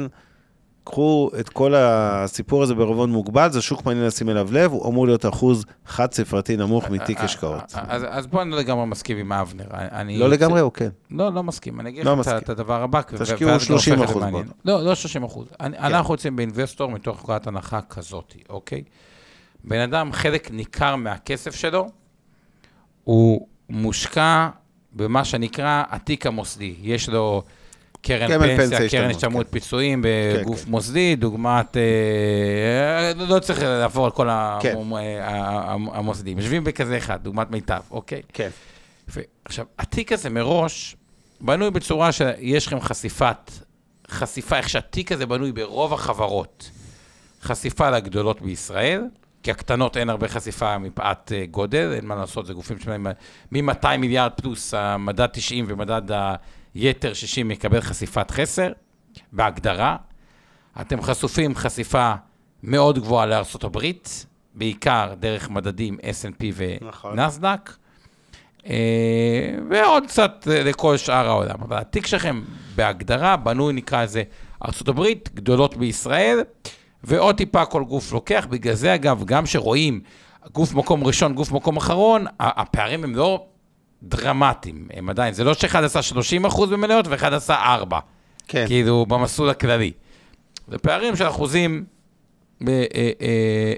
[0.91, 5.07] קחו את כל הסיפור הזה בערבון מוגבל, זה שוק מעניין לשים אליו לב, הוא אמור
[5.07, 7.63] להיות אחוז חד-ספרתי נמוך מתיק השקעות.
[7.75, 9.65] אז, אז פה אני לא לגמרי מסכים עם אבנר.
[9.73, 10.89] אני לא לגמרי, או כן?
[11.11, 11.81] לא, לא מסכים.
[11.81, 14.33] אני אגיד לא לך את- הדבר הבא, תשקיעו ואז זה הופך 30% למעניין.
[14.65, 14.73] בוא.
[14.73, 15.47] לא, לא 30 אחוז.
[15.61, 18.83] אנחנו יוצאים באינבסטור מתוך נקודת הנחה כזאת, אוקיי?
[19.65, 21.89] בן אדם, חלק ניכר מהכסף שלו,
[23.05, 24.49] הוא מושקע
[24.93, 26.75] במה שנקרא התיק המוסדי.
[26.83, 27.43] יש לו
[28.03, 29.53] קרן קרן פנסיה פנסיה, קרן השתלמות, כן.
[29.53, 30.09] פיצויים כן,
[30.43, 30.71] בגוף כן.
[30.71, 31.83] מוסדי, דוגמת, אה,
[33.29, 34.77] לא צריך לעבור על כל ה- כן.
[34.97, 36.39] אה, ה- המוסדים.
[36.39, 38.23] יושבים בכזה אחד, דוגמת מיטב, אוקיי?
[38.33, 38.49] כן.
[39.45, 40.97] עכשיו, התיק הזה מראש
[41.41, 43.51] בנוי בצורה שיש לכם חשיפת,
[44.11, 46.71] חשיפה, איך שהתיק הזה בנוי ברוב החברות.
[47.43, 49.03] חשיפה לגדולות בישראל,
[49.43, 53.07] כי הקטנות אין הרבה חשיפה מפאת אה, גודל, אין מה לעשות, זה גופים שלהם
[53.53, 56.03] מ-200 מיליארד פלוס, המדד 90 ומדד
[56.75, 58.73] היתר 60 מקבל חשיפת חסר,
[59.33, 59.97] בהגדרה.
[60.81, 62.13] אתם חשופים חשיפה
[62.63, 63.79] מאוד גבוהה לארה"ב,
[64.55, 66.45] בעיקר דרך מדדים S&P
[66.85, 67.13] נכון.
[67.13, 67.71] ונסדק.
[68.67, 71.57] אה, ועוד קצת אה, לכל שאר העולם.
[71.63, 72.43] אבל התיק שלכם
[72.75, 74.23] בהגדרה בנוי, נקרא לזה,
[74.65, 75.05] ארה"ב,
[75.35, 76.41] גדולות בישראל,
[77.05, 78.47] ועוד טיפה כל גוף לוקח.
[78.51, 80.01] בגלל זה, אגב, גם שרואים
[80.53, 83.47] גוף מקום ראשון, גוף מקום אחרון, הפערים הם לא
[84.03, 84.89] דרמטיים.
[84.93, 87.99] הם עדיין, זה לא שאחד עשה 30 אחוז במניות ואחד עשה 4.
[88.49, 88.65] כן.
[88.67, 89.93] כאילו, במסלול הכללי.
[90.69, 91.85] זה פערים של אחוזים
[92.61, 93.11] ב- אה, אה,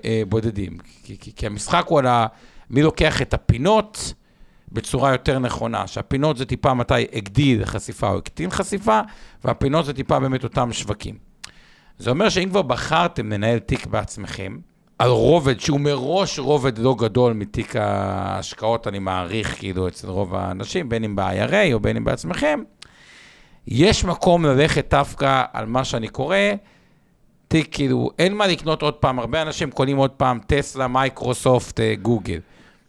[0.05, 0.79] אה, בודדים.
[1.03, 2.27] כי, כי, כי המשחק הוא על ה...
[2.71, 4.15] מי לוקח את הפינות
[4.73, 5.87] בצורה יותר נכונה.
[5.87, 9.01] שהפינות זה טיפה מתי הגדיל חשיפה או הקטין חשיפה,
[9.45, 11.19] והפינות זה טיפה באמת אותם שווקים.
[11.99, 14.59] זה אומר שאם כבר בחרתם לנהל תיק בעצמכם,
[15.01, 20.89] על רובד שהוא מראש רובד לא גדול מתיק ההשקעות, אני מעריך כאילו אצל רוב האנשים,
[20.89, 22.63] בין אם ב-IRA או בין אם בעצמכם,
[23.67, 26.37] יש מקום ללכת דווקא על מה שאני קורא,
[27.49, 31.95] תיק כאילו, אין מה לקנות עוד פעם, הרבה אנשים קונים עוד פעם טסלה, מייקרוסופט, אה,
[32.03, 32.39] גוגל.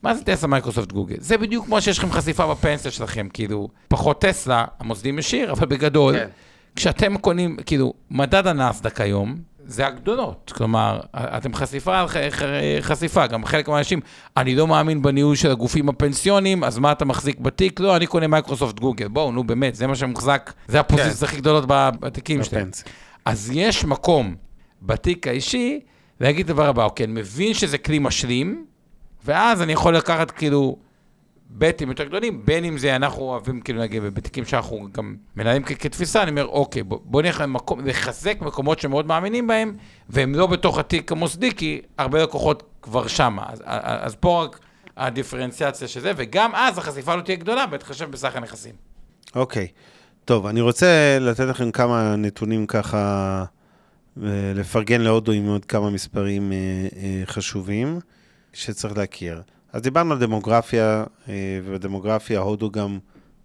[0.03, 1.15] מה זה טסלה, מייקרוסופט, גוגל?
[1.19, 6.19] זה בדיוק כמו שיש לכם חשיפה בפנסיה שלכם, כאילו, פחות טסלה, המוסדיים ישיר, אבל בגדול,
[6.19, 6.27] כן.
[6.75, 9.35] כשאתם קונים, כאילו, מדד הנסדק היום,
[9.65, 10.53] זה הגדולות.
[10.55, 12.07] כלומר, אתם חשיפה על
[12.81, 13.99] חשיפה, גם חלק מהאנשים,
[14.37, 17.79] אני לא מאמין בניהול של הגופים הפנסיונים, אז מה אתה מחזיק בתיק?
[17.79, 19.07] לא, אני קונה מייקרוסופט גוגל.
[19.07, 21.25] בואו, נו באמת, זה מה שמוחזק, זה הפוזיציות כן.
[21.25, 22.69] הכי גדולות בתיקים שלהם.
[23.25, 24.35] אז יש מקום
[24.81, 25.79] בתיק האישי
[26.19, 28.65] להגיד את הדבר הבא, אוקיי, אני מבין שזה כלי משלים,
[29.25, 30.77] ואז אני יכול לקחת כאילו
[31.57, 36.23] בטים יותר גדולים, בין אם זה אנחנו אוהבים כאילו להגיד, בתיקים שאנחנו גם מנהלים כתפיסה,
[36.23, 39.77] אני אומר, אוקיי, בוא, בוא נלך למקום, לחזק מקומות שמאוד מאמינים בהם,
[40.09, 43.45] והם לא בתוך התיק המוסדי, כי הרבה לקוחות כבר שמה.
[43.47, 44.59] אז, אז פה רק
[44.97, 48.75] הדיפרנציאציה של זה, וגם אז החשיפה לא תהיה גדולה, בהתחשב בסך הנכסים.
[49.35, 49.67] אוקיי.
[50.25, 53.45] טוב, אני רוצה לתת לכם כמה נתונים ככה,
[54.23, 56.57] אה, לפרגן להודו עם עוד כמה מספרים אה,
[56.95, 57.99] אה, חשובים
[58.53, 59.41] שצריך להכיר.
[59.73, 62.99] אז דיברנו על דמוגרפיה, אה, ובדמוגרפיה הודו גם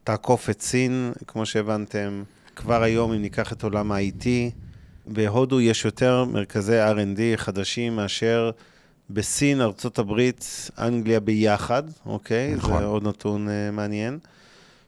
[0.04, 2.22] תעקוף את סין, כמו שהבנתם.
[2.56, 4.26] כבר היום, אם ניקח את עולם ה-IT,
[5.06, 8.50] בהודו יש יותר מרכזי R&D חדשים מאשר
[9.10, 12.54] בסין, ארצות הברית, אנגליה ביחד, אוקיי?
[12.54, 12.78] נכון.
[12.78, 14.18] זה עוד נתון אה, מעניין.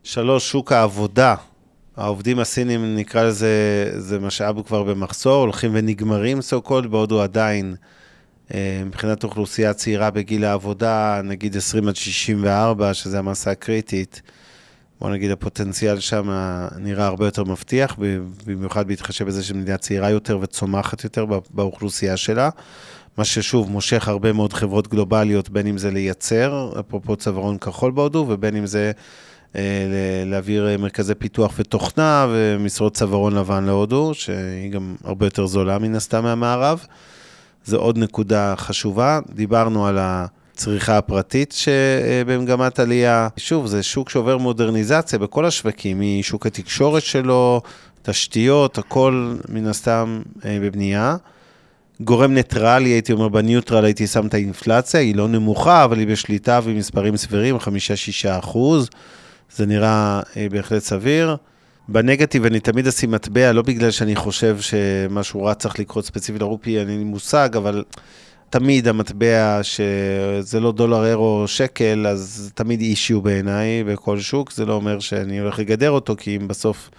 [0.03, 1.35] שלוש, שוק העבודה.
[1.97, 3.51] העובדים הסינים, נקרא לזה,
[3.99, 7.75] זה משאב כבר במחסור, הולכים ונגמרים so called, בהודו עדיין,
[8.87, 14.23] מבחינת אוכלוסייה צעירה בגיל העבודה, נגיד 20 עד 64, שזה המסה הקריטית,
[15.01, 16.31] בוא נגיד הפוטנציאל שם
[16.79, 17.97] נראה הרבה יותר מבטיח,
[18.47, 22.51] במיוחד בהתחשב בזה שמדינה צעירה יותר וצומחת יותר בא- באוכלוסייה שלה.
[23.19, 28.27] מה ששוב מושך הרבה מאוד חברות גלובליות, בין אם זה לייצר, אפרופו צווארון כחול בהודו,
[28.29, 28.93] ובין אם זה
[29.57, 29.63] אה,
[30.27, 35.95] להעביר אה, מרכזי פיתוח ותוכנה ומשרות צווארון לבן להודו, שהיא גם הרבה יותר זולה מן
[35.95, 36.87] הסתם מהמערב.
[37.69, 39.21] זו עוד נקודה חשובה.
[39.35, 43.29] דיברנו על הצריכה הפרטית שבמגמת עלייה.
[43.37, 47.61] שוב, זה שוק שעובר מודרניזציה בכל השווקים, משוק התקשורת שלו,
[48.03, 51.17] תשתיות, הכל מן הסתם אה, בבנייה.
[52.01, 56.61] גורם ניטרלי, הייתי אומר, בניוטרל הייתי שם את האינפלציה, היא לא נמוכה, אבל היא בשליטה
[56.65, 57.61] ומספרים סבירים, 5-6
[58.39, 58.89] אחוז.
[59.57, 61.37] זה נראה אה, בהחלט סביר.
[61.89, 66.79] בנגטיב אני תמיד אשים מטבע, לא בגלל שאני חושב שמשהו רע צריך לקרות ספציפית לרופי,
[66.79, 67.85] אין לי מושג, אבל
[68.51, 74.53] תמיד המטבע שזה לא דולר, אירו, שקל, אז תמיד אישיו בעיניי בכל שוק.
[74.53, 76.91] זה לא אומר שאני הולך לגדר אותו, כי אם בסוף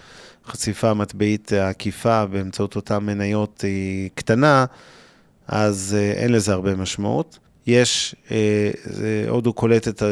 [0.47, 4.65] חשיפה מטבעית עקיפה באמצעות אותן מניות היא קטנה,
[5.47, 7.39] אז אה, אין לזה הרבה משמעות.
[7.67, 8.71] יש, אה,
[9.27, 10.07] הודו קולטת אה,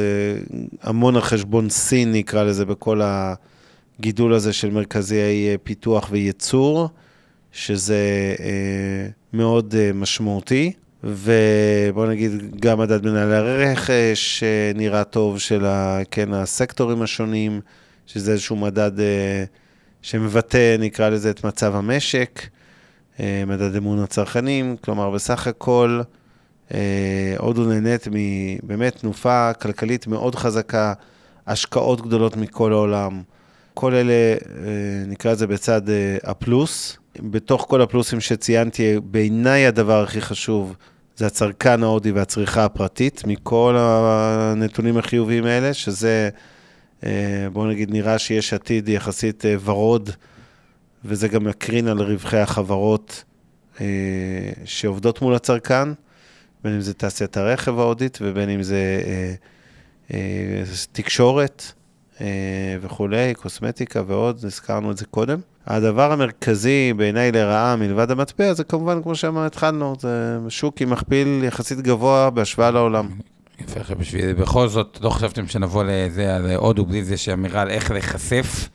[0.82, 3.02] המון על חשבון סין, נקרא לזה, בכל
[4.00, 6.90] הגידול הזה של מרכזי אה, פיתוח וייצור,
[7.52, 10.72] שזה אה, מאוד אה, משמעותי.
[11.04, 17.62] ובוא נגיד, גם מדד מנהלי הרכש אה, נראה טוב של ה, כן, הסקטורים השונים,
[18.06, 18.92] שזה איזשהו מדד
[20.02, 22.48] שמבטא, נקרא לזה, את מצב המשק,
[23.20, 26.02] מדד אמון הצרכנים, כלומר, בסך הכל,
[27.38, 30.94] הודו נהנית מבאמת תנופה כלכלית מאוד חזקה,
[31.48, 33.22] השקעות גדולות מכל העולם,
[33.80, 34.38] כל אלה, אה,
[35.08, 36.98] נקרא לזה בצד אה, הפלוס.
[37.20, 40.76] בתוך כל הפלוסים שציינתי, בעיניי הדבר הכי חשוב
[41.18, 46.30] זה הצרכן ההודי והצריכה הפרטית, מכל הנתונים החיוביים האלה, שזה,
[47.04, 50.10] אה, בואו נגיד, נראה שיש עתיד יחסית ורוד,
[51.06, 53.24] וזה גם מקרין על רווחי החברות
[54.66, 55.90] שעובדות מול הצרכן,
[56.64, 59.36] בין אם זה תעשיית הרכב ההודית ובין אם זה
[60.92, 61.72] תקשורת
[62.82, 65.40] וכולי, קוסמטיקה ועוד, הזכרנו את זה קודם.
[65.68, 71.82] הדבר המרכזי בעיניי לרעה מלבד המטבע זה כמובן, כמו שהתחלנו, זה שוק עם מכפיל יחסית
[71.82, 73.10] גבוה בהשוואה לעולם.
[73.60, 77.92] יפה, בשביל בכל זאת, לא חשבתם שנבוא לזה, על הודו בלי זה שאמירה על איך
[77.92, 78.70] להיחשף,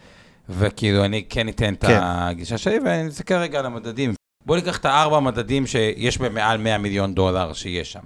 [0.48, 1.74] וכאילו אני כן אתן כן.
[1.74, 4.14] את הגישה שלי, ואני אסתכל רגע על המדדים.
[4.46, 8.00] בואו ניקח את הארבע מדדים שיש בהם מעל 100 מיליון דולר שיש שם.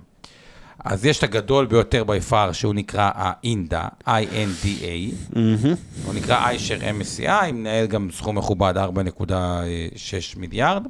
[0.85, 5.37] אז יש את הגדול ביותר ביפר, שהוא נקרא האינדה, I-N-D-A, mm-hmm.
[6.05, 9.31] הוא נקרא iShare MSCI, מנהל גם סכום מכובד 4.6
[10.37, 10.87] מיליארד,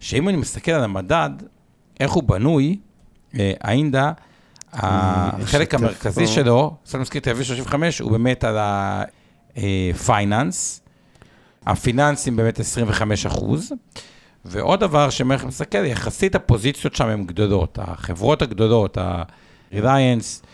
[0.00, 1.30] שאם אני מסתכל על המדד,
[2.00, 2.78] איך הוא בנוי,
[3.38, 4.12] אה, האינדה,
[4.72, 8.56] החלק המרכזי שלו, סתם מזכיר את ה-V35, הוא באמת על
[9.56, 10.80] הפייננס,
[11.66, 13.72] אה, הפיננסים באמת 25 אחוז.
[14.44, 17.78] ועוד דבר שמערכת מסתכל, יחסית הפוזיציות שם הן גדולות.
[17.82, 20.44] החברות הגדולות, ה-Reliance,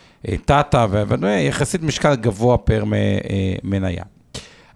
[0.45, 4.03] טאטה וכדומה, יחסית משקל גבוה פר אה, מניה.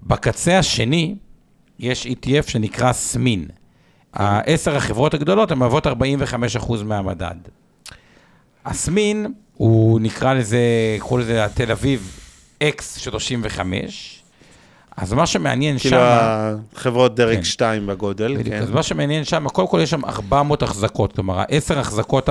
[0.03, 1.15] בקצה השני,
[1.79, 3.45] יש ETF שנקרא סמין.
[4.13, 5.91] העשר החברות הגדולות הן מהוות 45%
[6.83, 7.35] מהמדד.
[8.65, 10.59] הסמין, הוא נקרא לזה,
[10.99, 12.19] קראו לזה תל אביב
[12.63, 13.59] X35,
[14.97, 15.89] אז מה שמעניין שם...
[15.89, 16.01] כאילו
[16.75, 17.87] החברות דרג 2 כן.
[17.87, 18.61] בגודל, כן.
[18.61, 22.29] אז מה שמעניין שם, קודם כל יש שם 400 החזקות, כלומר, העשר החזקות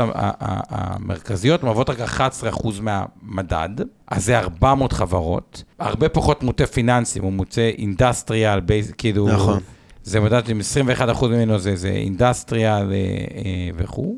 [0.70, 2.20] המרכזיות מהוות רק
[2.54, 8.60] 11% מהמדד, אז זה 400 חברות, הרבה פחות מוטה פיננסים, הוא מוטה אינדסטריאל,
[8.98, 9.28] כאילו...
[9.28, 9.60] נכון.
[10.04, 10.60] זה מדד עם
[11.18, 14.16] 21% ממנו זה, זה אינדסטריאל אה, אה, וכו'.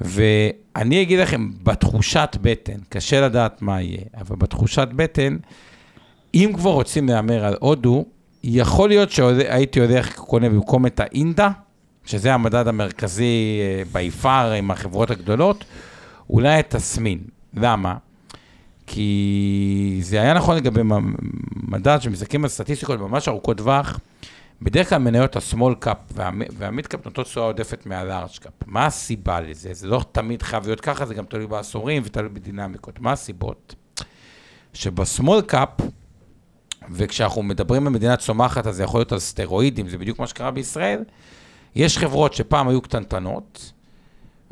[0.00, 5.36] ואני אגיד לכם, בתחושת בטן, קשה לדעת מה יהיה, אבל בתחושת בטן,
[6.44, 8.04] אם כבר רוצים להמר על הודו,
[8.44, 11.50] יכול להיות שהייתי יודע איך קונה במקום את האינדה,
[12.04, 13.60] שזה המדד המרכזי
[13.92, 15.64] ביפר עם החברות הגדולות,
[16.30, 17.18] אולי את הסמין.
[17.54, 17.94] למה?
[18.86, 20.80] כי זה היה נכון לגבי
[21.54, 24.00] מדד שמסתכלים על סטטיסטיקות ממש ארוכות טווח,
[24.62, 28.64] בדרך כלל מניות ה-small cap וה-mid cap נותנות תשואה עודפת מה-large cap.
[28.66, 29.70] מה הסיבה לזה?
[29.72, 33.00] זה לא תמיד חייב להיות ככה, זה גם תלוי בעשורים ותלוי בדינמיקות.
[33.00, 33.74] מה הסיבות?
[34.72, 35.82] שב-small cap,
[36.90, 41.04] וכשאנחנו מדברים במדינה צומחת, אז זה יכול להיות על סטרואידים, זה בדיוק מה שקרה בישראל.
[41.74, 43.72] יש חברות שפעם היו קטנטנות,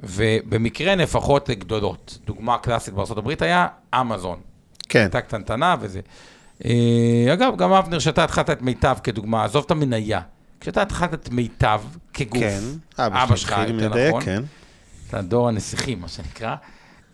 [0.02, 2.18] ובמקרה נפחות גדולות.
[2.24, 3.66] דוגמה קלאסית בארה"ב היה
[4.00, 4.38] אמזון.
[4.88, 5.00] כן.
[5.00, 6.00] הייתה קטנטנה וזה.
[6.64, 10.20] אה, אגב, גם אבנר, שאתה התחלת את מיטב כדוגמה, עזוב את המניה.
[10.60, 11.80] כשאתה התחלת את מיטב
[12.14, 12.60] כגוף, כן,
[12.98, 14.42] אבא שלך, יותר נכון, כן.
[15.08, 16.54] אתה דור הנסיכים, מה שנקרא.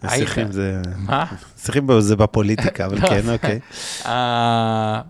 [0.02, 0.80] נסיכים זה...
[0.96, 1.24] מה?
[1.56, 3.58] נסיכים זה בפוליטיקה, אבל כן, אוקיי.
[4.06, 5.00] אה,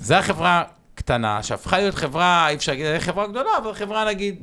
[0.00, 0.62] זו החברה
[0.94, 4.34] קטנה, שהפכה להיות חברה, אי אפשר להגיד חברה גדולה, אבל חברה נגיד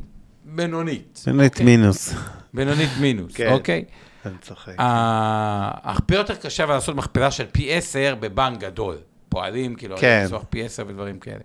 [0.45, 1.23] בינונית.
[1.25, 1.65] בינונית אוקיי?
[1.65, 2.13] מינוס.
[2.53, 3.51] בינונית מינוס, כן.
[3.51, 3.83] אוקיי?
[4.25, 4.79] אני צוחק.
[4.79, 8.97] אה, הרבה יותר קשה לעשות מכפלה של פי עשר בבנק גדול.
[9.29, 10.23] פועלים, כאילו, כן.
[10.25, 11.39] לצורך פי עשר ודברים כאלה.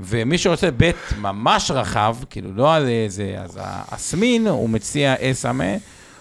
[0.00, 5.74] ומי שרוצה בית ממש רחב, כאילו, לא על זה, אז הסמין, הוא מציע אסמה,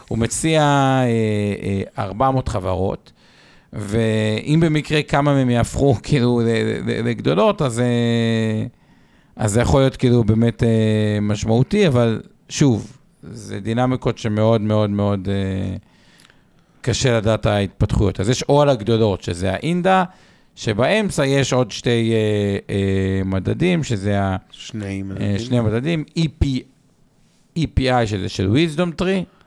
[0.10, 3.12] הוא מציע אה, 400 אה, חברות,
[3.74, 6.42] ואם במקרה כמה מהם יהפכו כאילו
[6.86, 8.66] לגדולות, אז, אה,
[9.36, 15.28] אז זה יכול להיות כאילו באמת אה, משמעותי, אבל שוב, זה דינמיקות שמאוד מאוד מאוד
[16.82, 18.20] קשה לדעת ההתפתחויות.
[18.20, 20.04] אז יש או על הגדולות, שזה האינדה,
[20.56, 24.36] שבאמצע יש עוד שתי אה, אה, מדדים, שזה ה...
[24.52, 25.40] שני מדדים.
[25.40, 26.46] שני מדדים, EP,
[27.60, 29.39] EPI, שזה של wisdom tree,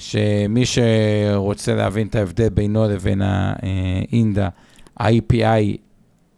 [0.00, 4.48] שמי שרוצה להבין את ההבדל בינו לבין האינדה,
[4.96, 5.76] ה-EPI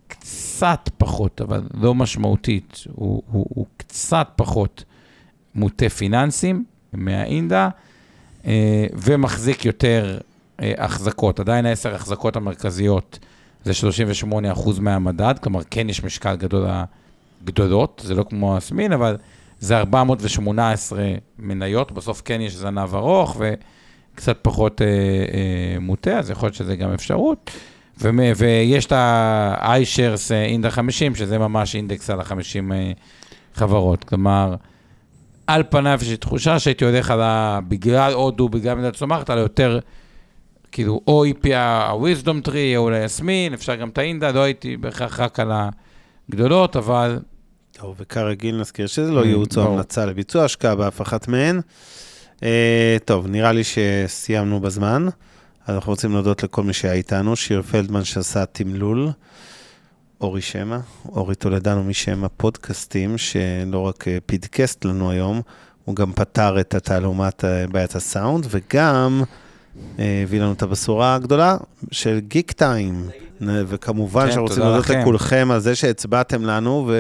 [0.09, 4.85] קצת פחות, אבל לא משמעותית, הוא, הוא, הוא קצת פחות
[5.55, 7.69] מוטה פיננסים מהאינדה,
[8.93, 10.19] ומחזיק יותר
[10.63, 11.41] אה, החזקות.
[11.41, 13.19] עדיין העשר החזקות המרכזיות
[13.65, 13.73] זה
[14.25, 16.67] 38% מהמדד, כלומר כן יש משקל גדול
[17.45, 19.17] גדולות, זה לא כמו הסמין, אבל
[19.63, 21.03] זה 418
[21.39, 26.77] מניות, בסוף כן יש זנב ארוך וקצת פחות אה, אה, מוטה, אז יכול להיות שזה
[26.77, 27.51] גם אפשרות.
[28.01, 32.93] ו- ויש את ה-iShares אינדה 50, שזה ממש אינדקס על ה-50 אה,
[33.55, 34.05] חברות.
[34.05, 34.55] כלומר,
[35.47, 37.61] על פניו יש לי תחושה שהייתי הולך על ה...
[37.69, 39.79] בגלל הודו, בגלל מדינת צומחת, על יותר,
[40.73, 45.21] כאילו, או EPA, ה-Wisdom Tree, או אולי יסמין, אפשר גם את האינדה, לא הייתי בהכרח
[45.21, 45.53] רק על
[46.31, 47.19] גדולות, אבל
[47.73, 49.73] טוב, וכרגיל נזכיר שזה לא Mm, ייעוץ או.
[49.73, 51.61] המלצה לביצוע השקעה באף אחת מהן.
[52.43, 55.07] אה, טוב, נראה לי שסיימנו בזמן.
[55.67, 59.09] אז אנחנו רוצים להודות לכל מי שהיה איתנו, שיר פלדמן שעשה תמלול,
[60.21, 65.41] אורי שמע, אורי טולדנו משמע פודקאסטים, שלא רק אה, פידקסט לנו היום,
[65.85, 69.23] הוא גם פתר את התעלומת אה, בעיית הסאונד, וגם
[69.99, 71.57] הביא לנו את הבשורה הגדולה
[71.91, 73.09] של גיק טיים.
[73.41, 75.01] וכמובן כן, שאנחנו רוצים להודות לכם.
[75.01, 76.91] לכולכם על זה שהצבעתם לנו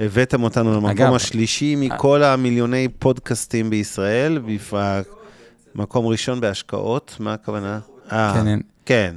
[0.00, 5.06] והבאתם אותנו למקום אגב, השלישי מכל המיליוני פודקאסטים בישראל, בפרט
[5.74, 7.78] מקום ראשון בהשקעות, מה הכוונה?
[8.12, 8.58] אה, כן.
[8.84, 9.14] כן.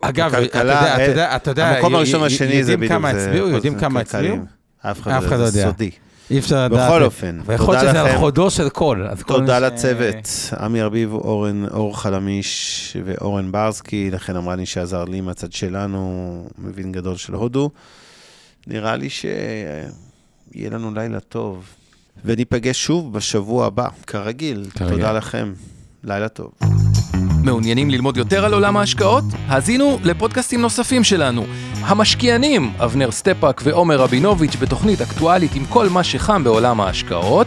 [0.00, 3.14] אגב, אתה יודע, אתה אה, יודע, אתה יודע, המקום הראשון והשני זה יודעים בדיוק, כמה
[3.14, 4.00] זה הצביעו, יודעים כמה.
[4.00, 4.36] הצביעו?
[4.78, 5.90] אף אחד לא לא יודע, סודי.
[6.30, 6.88] אי אפשר לדעת.
[6.88, 8.18] בכל אופן, ויכול להיות תודה שזה על לכם.
[8.18, 9.08] חודו של קול.
[9.26, 10.28] תודה ש- לצוות,
[10.60, 16.92] עמי ארביב, אורן, אור חלמיש ואורן ברסקי, לכן אמרה לי שעזר לי מהצד שלנו, מבין
[16.92, 17.70] גדול של הודו.
[18.66, 19.08] נראה לי
[20.52, 21.64] שיהיה לנו לילה טוב,
[22.24, 24.66] וניפגש שוב בשבוע הבא, כרגיל.
[24.74, 24.94] כרגיל.
[24.96, 25.52] תודה לכם,
[26.04, 26.52] לילה טוב.
[27.44, 29.24] מעוניינים ללמוד יותר על עולם ההשקעות?
[29.46, 31.44] האזינו לפודקאסטים נוספים שלנו.
[31.80, 37.46] המשקיענים, אבנר סטפק ועומר רבינוביץ' בתוכנית אקטואלית עם כל מה שחם בעולם ההשקעות.